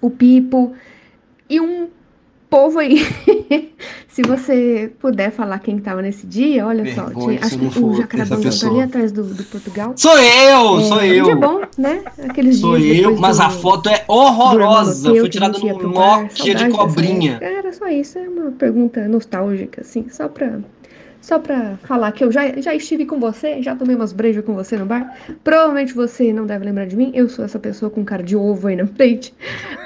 [0.01, 0.73] O Pipo.
[1.49, 1.87] E um
[2.49, 3.05] povo aí,
[4.07, 7.93] se você puder falar quem estava nesse dia, olha Vergonha, só, tinha, acho que o
[7.95, 9.93] Jacarabanga tá ali atrás do, do Portugal.
[9.95, 11.23] Sou eu, é, sou eu.
[11.23, 12.03] Um dia bom, né?
[12.27, 17.37] Aqueles sou eu, mas do, a foto é horrorosa, foi tirada no Nokia de cobrinha.
[17.41, 20.59] Era só isso, é uma pergunta nostálgica, assim, só pra
[21.27, 24.53] só pra falar que eu já, já estive com você, já tomei umas brejas com
[24.53, 25.13] você no bar.
[25.43, 27.11] Provavelmente você não deve lembrar de mim.
[27.13, 29.33] Eu sou essa pessoa com cara de ovo aí na frente.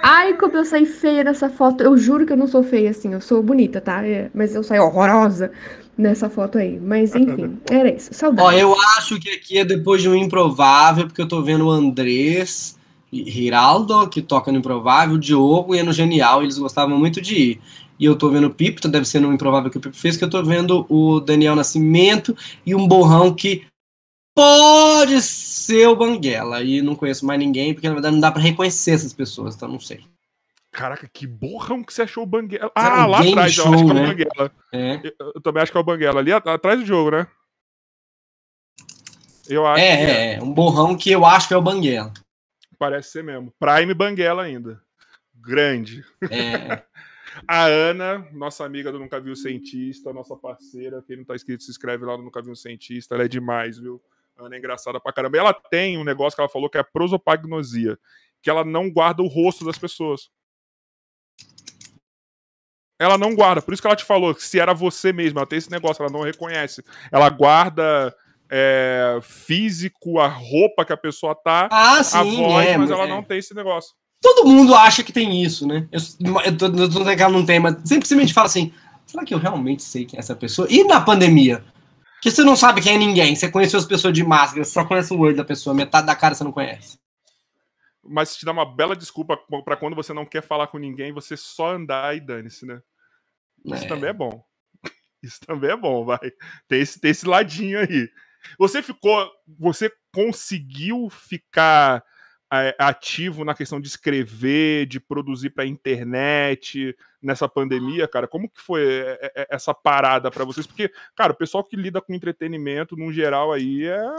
[0.04, 1.84] Ai, como eu saí feia nessa foto.
[1.84, 4.06] Eu juro que eu não sou feia assim, eu sou bonita, tá?
[4.06, 5.52] É, mas eu saí horrorosa
[5.98, 6.80] nessa foto aí.
[6.80, 8.14] Mas enfim, era isso.
[8.14, 8.48] Saudade.
[8.48, 11.72] Ó, eu acho que aqui é depois de um improvável, porque eu tô vendo o
[11.72, 12.80] Andrés.
[13.12, 17.62] Giraldo, que toca no Improvável, o Diogo e no Genial, eles gostavam muito de ir
[18.02, 20.18] e eu tô vendo o Pipo, então deve ser no improvável que o Pipo fez,
[20.18, 22.36] que eu tô vendo o Daniel Nascimento
[22.66, 23.68] e um borrão que
[24.34, 26.64] pode ser o Banguela.
[26.64, 29.70] E não conheço mais ninguém, porque na verdade não dá para reconhecer essas pessoas, então
[29.70, 30.04] não sei.
[30.72, 32.72] Caraca, que borrão que você achou o Banguela.
[32.74, 34.08] Ah, lá atrás, show, eu acho que é o né?
[34.08, 34.52] Banguela.
[34.74, 35.02] É.
[35.04, 36.20] Eu, eu, também acho que é o Banguela.
[36.22, 37.28] Ali atrás do jogo, né?
[39.47, 42.12] Eu acho é, que é, é, um borrão que eu acho que é o Banguela.
[42.80, 43.54] Parece ser mesmo.
[43.60, 44.82] Prime Banguela ainda.
[45.36, 46.04] Grande.
[46.32, 46.82] É.
[47.48, 51.72] A Ana, nossa amiga do Nunca Viu Cientista, nossa parceira, quem não tá inscrito se
[51.72, 54.02] inscreve lá no Nunca Viu Cientista, ela é demais, viu?
[54.38, 55.38] A Ana é engraçada pra caramba.
[55.38, 57.98] E ela tem um negócio que ela falou que é prosopagnosia,
[58.42, 60.30] que ela não guarda o rosto das pessoas.
[63.00, 65.48] Ela não guarda, por isso que ela te falou que se era você mesmo, ela
[65.48, 66.84] tem esse negócio, ela não reconhece.
[67.12, 68.16] Ela guarda
[68.48, 73.06] é, físico, a roupa que a pessoa tá, ah, sim, a voz, é, mas ela
[73.06, 73.08] é.
[73.08, 73.96] não tem esse negócio.
[74.22, 75.88] Todo mundo acha que tem isso, né?
[75.91, 75.99] Eu,
[76.45, 78.72] eu, tô, eu tô que ela não tem, mas simplesmente fala assim:
[79.07, 80.67] será que eu realmente sei quem é essa pessoa?
[80.69, 81.63] E na pandemia?
[82.22, 84.86] Que você não sabe quem é ninguém, você conheceu as pessoas de máscara, você só
[84.86, 86.99] conhece o word da pessoa, metade da cara você não conhece.
[88.03, 91.36] Mas te dá uma bela desculpa para quando você não quer falar com ninguém, você
[91.36, 92.80] só andar e dane-se, né?
[93.65, 93.88] Isso é.
[93.88, 94.43] também é bom.
[95.24, 96.32] Isso também é bom, vai.
[96.67, 98.07] Tem esse, tem esse ladinho aí.
[98.59, 99.28] Você ficou.
[99.59, 102.03] Você conseguiu ficar
[102.52, 108.28] é, ativo na questão de escrever, de produzir para a internet nessa pandemia, cara?
[108.28, 110.68] Como que foi é, é, essa parada para vocês?
[110.68, 114.16] Porque, cara, o pessoal que lida com entretenimento, no geral, aí é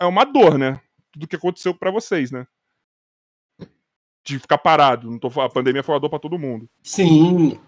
[0.00, 0.80] é uma dor, né?
[1.12, 2.46] Tudo que aconteceu para vocês, né?
[4.24, 5.10] De ficar parado.
[5.10, 6.68] Não tô, a pandemia foi uma dor para todo mundo.
[6.82, 7.58] Sim,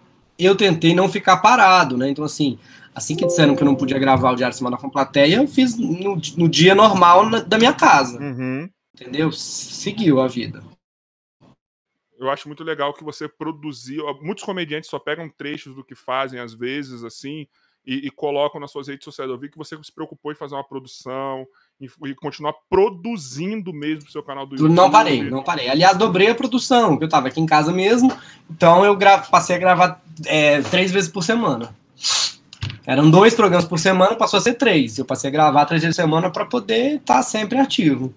[0.45, 2.09] eu tentei não ficar parado, né?
[2.09, 2.57] Então, assim,
[2.93, 5.77] assim que disseram que eu não podia gravar o Diário Semana com plateia, eu fiz
[5.77, 8.19] no, no dia normal na, da minha casa.
[8.19, 8.69] Uhum.
[8.93, 9.31] Entendeu?
[9.31, 10.63] Seguiu a vida.
[12.19, 14.05] Eu acho muito legal que você produziu.
[14.21, 17.47] Muitos comediantes só pegam trechos do que fazem, às vezes, assim,
[17.83, 19.31] e, e colocam nas suas redes sociais.
[19.31, 21.47] Eu vi que você se preocupou em fazer uma produção
[21.81, 24.73] e, e continuar produzindo mesmo o seu canal do YouTube.
[24.73, 25.67] Não parei, não parei.
[25.67, 28.11] Aliás, dobrei a produção, eu tava aqui em casa mesmo,
[28.49, 28.97] então eu
[29.29, 31.75] passei a gravar é, três vezes por semana.
[32.85, 34.97] Eram dois programas por semana, passou a ser três.
[34.97, 38.13] Eu passei a gravar três vezes por semana para poder estar tá sempre ativo.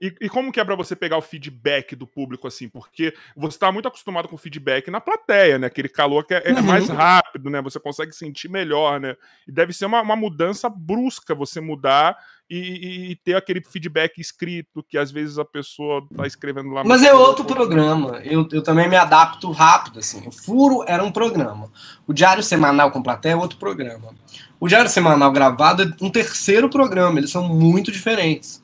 [0.00, 2.68] E, e, como que é para você pegar o feedback do público, assim?
[2.68, 5.66] Porque você está muito acostumado com feedback na plateia, né?
[5.66, 6.62] Aquele calor que é, é uhum.
[6.62, 7.60] mais rápido, né?
[7.62, 9.16] Você consegue sentir melhor, né?
[9.46, 12.16] E deve ser uma, uma mudança brusca você mudar
[12.48, 16.82] e, e, ter aquele feedback escrito que às vezes a pessoa tá escrevendo lá.
[16.84, 18.20] Mas é outro programa.
[18.24, 20.26] Eu, eu também me adapto rápido, assim.
[20.26, 21.70] O Furo era um programa.
[22.06, 24.14] O Diário Semanal com plateia é outro programa.
[24.60, 27.18] O Diário Semanal gravado é um terceiro programa.
[27.18, 28.62] Eles são muito diferentes.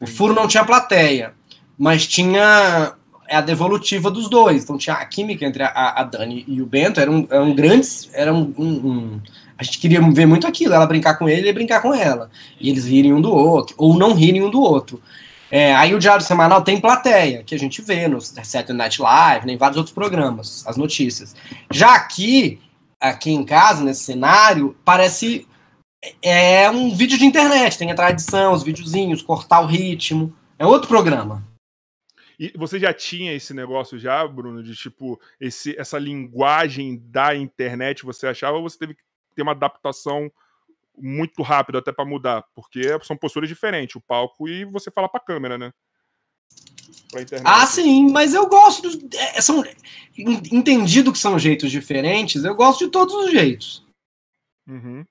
[0.00, 1.34] O furo não tinha plateia,
[1.78, 2.94] mas tinha
[3.28, 4.64] é a devolutiva dos dois.
[4.64, 8.08] Então tinha a química entre a, a Dani e o Bento, eram, eram grandes.
[8.14, 9.20] Era um, um, um,
[9.56, 12.30] a gente queria ver muito aquilo, ela brincar com ele e brincar com ela.
[12.58, 15.00] E eles rirem um do outro, ou não rirem um do outro.
[15.50, 19.46] É, aí o Diário Semanal tem plateia, que a gente vê no Saturday Night Live,
[19.46, 21.34] nem vários outros programas, as notícias.
[21.70, 22.60] Já aqui,
[23.00, 25.46] aqui em casa, nesse cenário, parece
[26.22, 30.34] é um vídeo de internet, tem a tradição, os videozinhos, cortar o ritmo.
[30.58, 31.46] É outro programa.
[32.38, 38.04] E você já tinha esse negócio já, Bruno, de tipo, esse, essa linguagem da internet,
[38.04, 39.02] você achava, ou você teve que
[39.34, 40.30] ter uma adaptação
[40.96, 42.44] muito rápida até para mudar?
[42.54, 45.72] Porque são posturas diferentes, o palco e você fala para a câmera, né?
[47.44, 48.82] Ah, sim, mas eu gosto.
[48.82, 49.64] Dos, é, são,
[50.16, 53.84] entendido que são jeitos diferentes, eu gosto de todos os jeitos.
[54.66, 55.04] Uhum.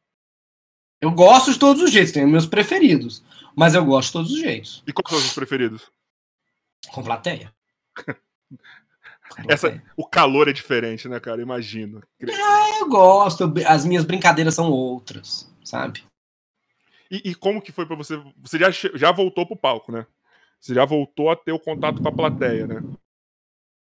[1.01, 3.23] Eu gosto de todos os jeitos, tenho meus preferidos.
[3.55, 4.83] Mas eu gosto de todos os jeitos.
[4.85, 5.91] E quais são os seus preferidos?
[6.91, 7.53] Com plateia.
[9.47, 11.41] Essa, o calor é diferente, né, cara?
[11.41, 12.01] Imagino.
[12.23, 13.53] Ah, eu gosto.
[13.67, 16.03] As minhas brincadeiras são outras, sabe?
[17.11, 18.21] E, e como que foi para você?
[18.37, 20.05] Você já, já voltou pro palco, né?
[20.59, 22.81] Você já voltou a ter o contato com a plateia, né?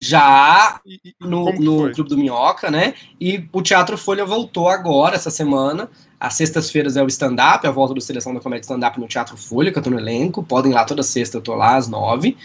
[0.02, 2.94] Já e, e, no, no Clube do Minhoca, né?
[3.20, 5.90] E o Teatro Folha voltou agora, essa semana.
[6.18, 9.72] Às sextas-feiras é o stand-up, a volta do Seleção da Comédia Stand-up no Teatro Folha,
[9.72, 10.42] que eu tô no elenco.
[10.42, 12.36] Podem ir lá toda sexta, eu tô lá às nove.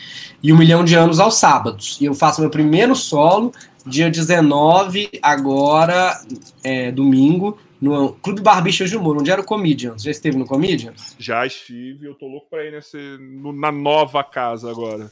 [0.42, 1.98] E um milhão de anos aos sábados.
[2.00, 3.52] E eu faço meu primeiro solo,
[3.86, 6.22] dia 19, agora,
[6.64, 10.04] é, domingo, no Clube Barbichas de Humor, onde era o Comedians.
[10.04, 11.16] Já esteve no Comedians?
[11.20, 15.12] Já estive, eu tô louco pra ir nesse, no, na nova casa agora.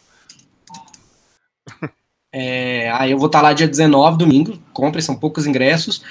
[2.35, 6.03] É, aí eu vou estar tá lá dia 19, domingo, compre, são poucos ingressos.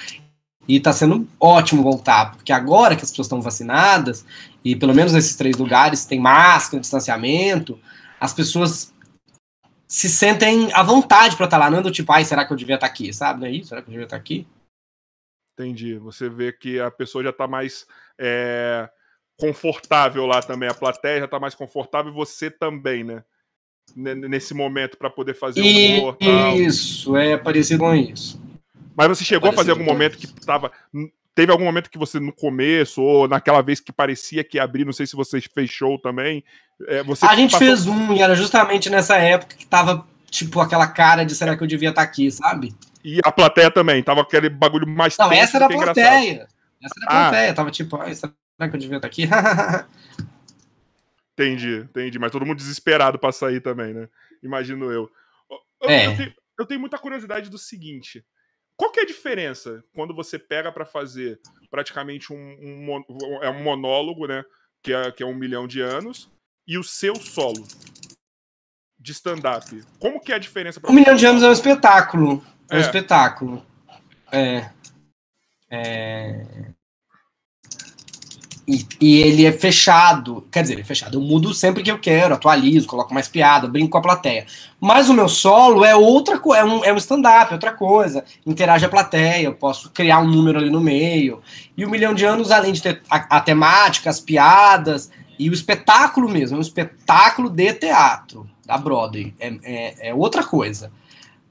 [0.65, 4.25] E tá sendo ótimo voltar, porque agora que as pessoas estão vacinadas,
[4.63, 7.77] e pelo menos nesses três lugares tem máscara, distanciamento,
[8.17, 8.93] as pessoas
[9.85, 12.53] se sentem à vontade para estar tá lá, não é do tipo, ai, será que
[12.53, 13.41] eu devia estar tá aqui, sabe?
[13.41, 13.69] Não é isso?
[13.69, 14.47] Será que eu devia estar aqui?
[15.53, 15.97] Entendi.
[15.97, 17.85] Você vê que a pessoa já está mais
[18.17, 18.89] é,
[19.37, 23.23] confortável lá também, a plateia já está mais confortável e você também, né?
[23.95, 26.17] Nesse momento para poder fazer o humor.
[26.55, 28.41] Isso, é parecido com isso.
[28.95, 30.71] Mas você chegou a fazer algum momento que tava.
[31.35, 34.85] Teve algum momento que você, no começo, ou naquela vez que parecia que ia abrir,
[34.85, 36.43] não sei se você fez show também.
[36.87, 37.67] É, você a gente passou...
[37.67, 41.63] fez um, e era justamente nessa época que tava, tipo, aquela cara de será que
[41.63, 42.75] eu devia estar tá aqui, sabe?
[43.03, 45.17] E a plateia também, tava aquele bagulho mais.
[45.17, 46.47] Não, essa era a plateia.
[46.81, 47.29] Essa era a ah.
[47.29, 48.33] plateia, tava tipo, será
[48.69, 49.27] que eu devia estar tá aqui?
[51.33, 52.19] entendi, entendi.
[52.19, 54.09] Mas todo mundo desesperado pra sair também, né?
[54.41, 55.09] Imagino eu.
[55.81, 56.07] Eu, é.
[56.07, 58.25] eu, tenho, eu tenho muita curiosidade do seguinte.
[58.75, 63.61] Qual que é a diferença quando você pega para fazer praticamente um, um, é um
[63.61, 64.43] monólogo, né?
[64.81, 66.29] Que é, que é um milhão de anos,
[66.67, 67.65] e o seu solo
[68.99, 69.81] de stand-up?
[69.99, 70.81] Como que é a diferença?
[70.87, 72.43] Um milhão de anos é um espetáculo.
[72.69, 72.81] É um é.
[72.81, 73.65] espetáculo.
[74.31, 74.69] É.
[75.69, 76.73] É.
[78.65, 80.47] E, e, ele é fechado.
[80.49, 81.17] Quer dizer, ele é fechado.
[81.17, 84.45] Eu mudo sempre que eu quero, atualizo, coloco mais piada, brinco com a plateia.
[84.79, 88.23] Mas o meu solo é outra coisa, é um, é um stand-up, é outra coisa.
[88.45, 91.41] Interage a plateia, eu posso criar um número ali no meio.
[91.75, 95.53] E o Milhão de Anos, além de ter a, a temática, as piadas e o
[95.53, 99.33] espetáculo mesmo, é um espetáculo de teatro da Broadway.
[99.39, 100.89] É, é, é outra coisa.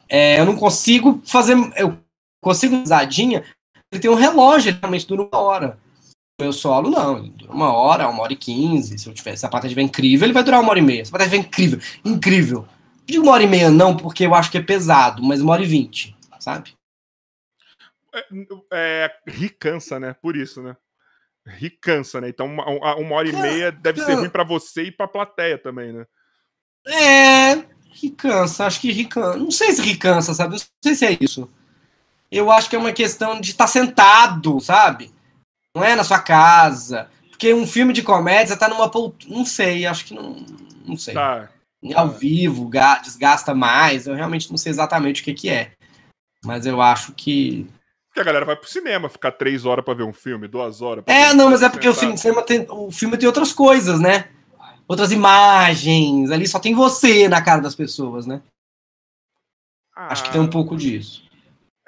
[0.08, 1.56] É, eu não consigo fazer.
[1.76, 1.98] Eu
[2.40, 3.44] consigo usadinha.
[3.90, 5.78] Ele tem um relógio, ele realmente dura uma hora
[6.40, 7.28] meu solo, não.
[7.28, 8.98] Dura uma hora, uma hora e quinze.
[8.98, 11.04] Se, eu tiver, se a plateia estiver incrível, ele vai durar uma hora e meia.
[11.04, 12.68] Se a plateia estiver incrível, incrível.
[13.04, 15.62] Digo uma hora e meia não, porque eu acho que é pesado, mas uma hora
[15.62, 16.74] e vinte, sabe?
[18.14, 18.24] É,
[18.72, 20.14] é, ricança, né?
[20.14, 20.76] Por isso, né?
[21.46, 22.28] Ricança, né?
[22.28, 25.92] Então uma, uma hora e meia deve ser ruim para você e pra plateia também,
[25.92, 26.06] né?
[26.86, 29.36] É, ricança, acho que ricança.
[29.36, 30.52] Não sei se ricança, sabe?
[30.52, 31.50] Não sei se é isso.
[32.30, 35.12] Eu acho que é uma questão de estar tá sentado, sabe?
[35.74, 37.08] Não é na sua casa.
[37.30, 38.90] Porque um filme de comédia, tá numa.
[39.26, 40.44] Não sei, acho que não.
[40.84, 41.14] Não sei.
[41.14, 41.48] Tá.
[41.94, 42.70] Ao vivo,
[43.02, 44.06] desgasta mais.
[44.06, 45.72] Eu realmente não sei exatamente o que, que é.
[46.44, 47.66] Mas eu acho que.
[48.08, 51.02] Porque a galera vai pro cinema, ficar três horas para ver um filme, duas horas.
[51.06, 54.28] É, não, mas é porque o filme, cinema tem, o filme tem outras coisas, né?
[54.86, 56.30] Outras imagens.
[56.30, 58.42] Ali só tem você na cara das pessoas, né?
[59.96, 61.21] Ah, acho que tem um pouco disso.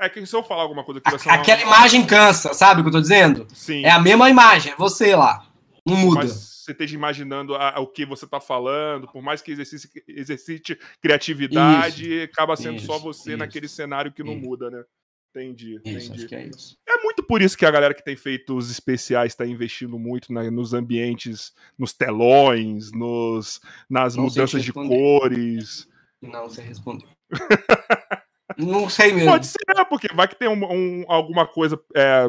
[0.05, 1.37] É que se eu falar alguma coisa que vai ser uma...
[1.37, 3.47] Aquela imagem cansa, sabe o que eu tô dizendo?
[3.55, 3.85] Sim.
[3.85, 5.47] É a mesma imagem, é você lá.
[5.87, 6.21] Não muda.
[6.21, 9.89] Mas você esteja imaginando a, a, o que você tá falando, por mais que exercite,
[10.09, 14.83] exercite criatividade, isso, acaba sendo isso, só você isso, naquele cenário que não muda, né?
[15.31, 16.79] Entendi, entendi.
[16.87, 19.99] É, é muito por isso que a galera que tem feito os especiais está investindo
[19.99, 25.89] muito na, nos ambientes, nos telões, nos, nas não mudanças de cores.
[26.23, 27.09] Não, você respondeu.
[28.59, 29.31] Não sei mesmo.
[29.31, 32.29] Pode ser, porque vai que tem um, um alguma coisa é,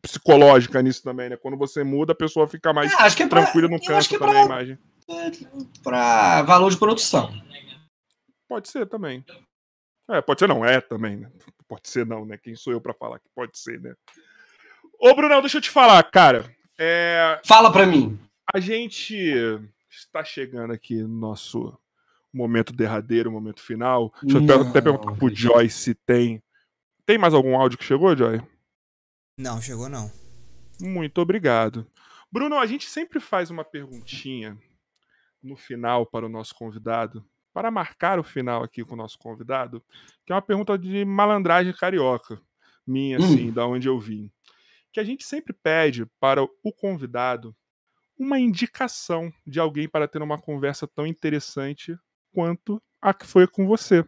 [0.00, 1.36] psicológica nisso também, né?
[1.36, 4.18] Quando você muda, a pessoa fica mais é, acho que é tranquila no canto é
[4.18, 4.78] também, pra, a imagem.
[5.08, 5.30] É,
[5.82, 7.32] pra valor de produção.
[8.48, 9.24] Pode ser também.
[10.08, 11.30] É, pode ser não, é também, né?
[11.66, 12.38] Pode ser não, né?
[12.38, 13.94] Quem sou eu para falar que pode ser, né?
[14.98, 16.50] Ô, Brunão, deixa eu te falar, cara.
[16.78, 17.40] É...
[17.44, 18.18] Fala para mim.
[18.54, 19.14] A gente
[19.90, 21.78] está chegando aqui no nosso
[22.32, 24.12] momento derradeiro, momento final.
[24.22, 26.42] Deixa eu até perguntar pro Joy se tem.
[27.06, 28.40] Tem mais algum áudio que chegou, Joy?
[29.38, 30.10] Não, chegou não.
[30.80, 31.86] Muito obrigado.
[32.30, 34.58] Bruno, a gente sempre faz uma perguntinha
[35.42, 37.24] no final para o nosso convidado,
[37.54, 39.82] para marcar o final aqui com o nosso convidado,
[40.26, 42.40] que é uma pergunta de malandragem carioca,
[42.86, 43.24] minha, hum.
[43.24, 44.30] assim, da onde eu vim.
[44.92, 47.56] Que a gente sempre pede para o convidado
[48.18, 51.96] uma indicação de alguém para ter uma conversa tão interessante
[52.32, 54.04] quanto a que foi com você.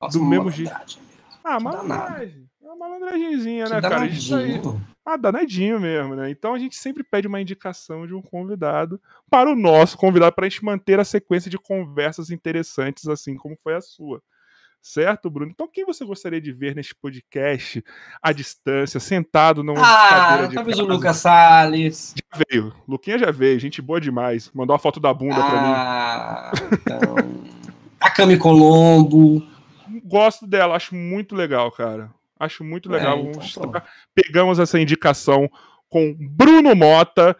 [0.00, 0.98] Nossa, do mesmo jeito.
[1.44, 2.48] Ah, malandragem.
[2.60, 4.06] É uma malandragemzinha, né, cara?
[4.06, 4.60] Isso aí.
[5.04, 6.30] Ah, danadinho mesmo, né?
[6.30, 10.46] Então a gente sempre pede uma indicação de um convidado para o nosso convidado, para
[10.46, 14.22] a gente manter a sequência de conversas interessantes, assim como foi a sua.
[14.82, 15.52] Certo, Bruno?
[15.52, 17.84] Então, quem você gostaria de ver neste podcast
[18.20, 20.88] à distância, sentado numa ah, cadeira de talvez casa?
[20.88, 22.14] o Lucas Salles.
[22.16, 22.74] Já veio.
[22.88, 24.50] Luquinha já veio, gente boa demais.
[24.52, 25.72] Mandou a foto da bunda ah, pra mim.
[25.76, 27.14] Ah, então...
[28.00, 29.46] a Cami Colombo.
[30.04, 32.10] Gosto dela, acho muito legal, cara.
[32.36, 33.18] Acho muito legal.
[33.18, 33.72] É, então,
[34.12, 35.48] Pegamos essa indicação
[35.88, 37.36] com Bruno Mota.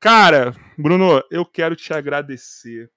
[0.00, 2.90] Cara, Bruno, eu quero te agradecer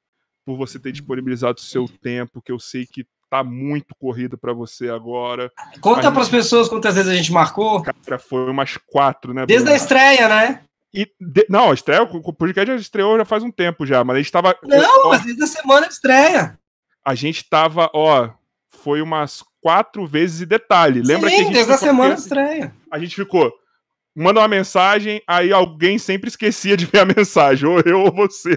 [0.46, 4.54] por você ter disponibilizado o seu tempo, que eu sei que tá muito corrido para
[4.54, 5.52] você agora.
[5.80, 7.84] Conta para as pessoas quantas vezes a gente marcou.
[7.84, 9.46] Cara, foi umas quatro, né?
[9.46, 9.80] Desde Bruno?
[9.80, 10.62] a estreia, né?
[10.94, 11.46] E de...
[11.50, 14.32] não, a estreia, o podcast já estreou já faz um tempo já, mas a gente
[14.32, 14.58] tava.
[14.64, 16.58] Não, ó, mas desde a semana de estreia.
[17.06, 18.30] A gente tava, ó,
[18.70, 21.02] foi umas quatro vezes e detalhe.
[21.02, 22.74] Lembra Sim, que a gente desde a semana de estreia.
[22.92, 23.54] A gente ficou
[24.20, 28.56] manda uma mensagem, aí alguém sempre esquecia de ver a mensagem, ou eu ou você.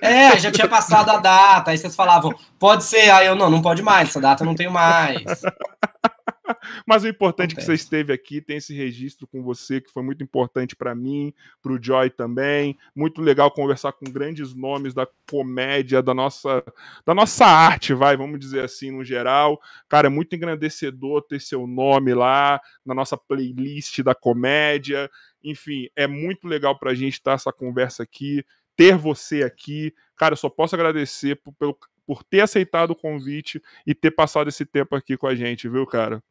[0.00, 3.60] É, já tinha passado a data, aí vocês falavam, pode ser, aí eu não, não
[3.60, 5.22] pode mais, essa data não tenho mais.
[6.86, 10.02] Mas o importante é que você esteve aqui, tem esse registro com você, que foi
[10.02, 11.32] muito importante para mim,
[11.62, 12.76] para o Joy também.
[12.94, 16.62] Muito legal conversar com grandes nomes da comédia, da nossa,
[17.04, 19.60] da nossa arte, vai, vamos dizer assim, no geral.
[19.88, 25.10] Cara, é muito engrandecedor ter seu nome lá na nossa playlist da comédia.
[25.42, 28.44] Enfim, é muito legal para a gente estar essa conversa aqui,
[28.76, 29.94] ter você aqui.
[30.16, 34.48] Cara, eu só posso agradecer por, pelo, por ter aceitado o convite e ter passado
[34.48, 36.22] esse tempo aqui com a gente, viu, cara?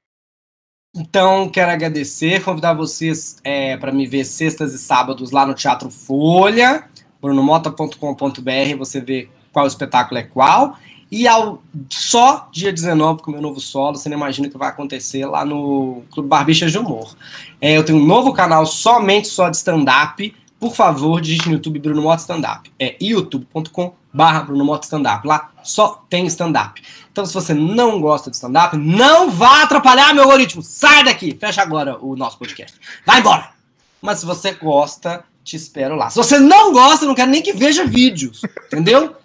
[0.96, 5.90] Então, quero agradecer, convidar vocês é, para me ver sextas e sábados lá no Teatro
[5.90, 6.88] Folha,
[7.20, 10.78] brunomota.com.br, você vê qual espetáculo é qual.
[11.12, 14.58] E ao só dia 19, com o meu novo solo, você não imagina o que
[14.58, 17.16] vai acontecer lá no Clube Barbichas de Humor.
[17.60, 20.36] É, eu tenho um novo canal somente só de stand-up.
[20.60, 22.72] Por favor, digite no YouTube Bruno Mota Stand-up.
[22.80, 25.28] É youtube.com barra Bruno Mota Stand-up.
[25.28, 26.82] Lá só tem stand-up.
[27.12, 30.62] Então, se você não gosta de stand-up, não vá atrapalhar meu algoritmo.
[30.62, 31.36] Sai daqui.
[31.40, 32.78] Fecha agora o nosso podcast.
[33.06, 33.50] Vai embora.
[34.02, 36.10] Mas se você gosta, te espero lá.
[36.10, 38.42] Se você não gosta, não quero nem que veja vídeos.
[38.68, 39.16] Entendeu?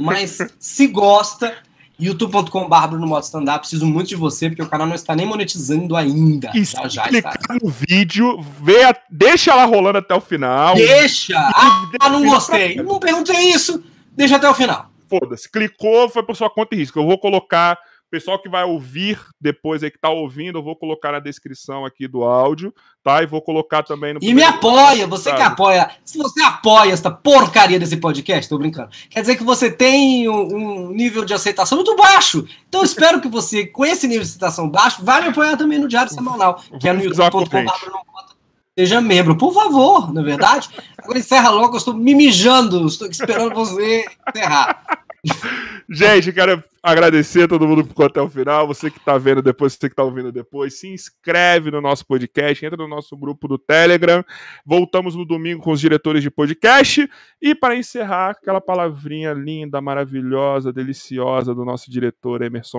[0.00, 1.54] Mas se gosta,
[1.98, 3.60] youtube.com.br Bruno Moto Stand-up.
[3.60, 6.50] Preciso muito de você, porque o canal não está nem monetizando ainda.
[6.54, 7.34] E já, já está.
[7.62, 8.96] no vídeo, vê a...
[9.10, 10.74] deixa ela rolando até o final.
[10.74, 11.36] Deixa!
[11.36, 12.76] Ah, não gostei.
[12.76, 13.82] Não perguntei isso.
[14.18, 14.90] Deixa até o final.
[15.08, 15.48] Foda-se.
[15.48, 16.98] Clicou, foi por sua conta e risco.
[16.98, 17.78] Eu vou colocar.
[18.10, 22.08] Pessoal que vai ouvir depois aí que tá ouvindo, eu vou colocar na descrição aqui
[22.08, 22.72] do áudio,
[23.04, 23.22] tá?
[23.22, 24.20] E vou colocar também no.
[24.22, 25.90] E me apoia, você que apoia.
[26.06, 28.88] Se você apoia essa porcaria desse podcast, tô brincando.
[29.10, 32.48] Quer dizer que você tem um, um nível de aceitação muito baixo.
[32.66, 35.86] Então espero que você, com esse nível de aceitação baixo, vá me apoiar também no
[35.86, 38.08] Diário Semanal, que é no youtube.com.br
[38.78, 40.68] Seja membro, por favor, não é verdade?
[40.96, 45.02] Agora encerra logo, eu estou me mijando, estou esperando você encerrar.
[45.90, 48.68] Gente, quero agradecer a todo mundo que ficou até o final.
[48.68, 52.64] Você que está vendo depois, você que está ouvindo depois, se inscreve no nosso podcast,
[52.64, 54.22] entra no nosso grupo do Telegram.
[54.64, 57.10] Voltamos no domingo com os diretores de podcast.
[57.42, 62.76] E para encerrar, aquela palavrinha linda, maravilhosa, deliciosa do nosso diretor Emerson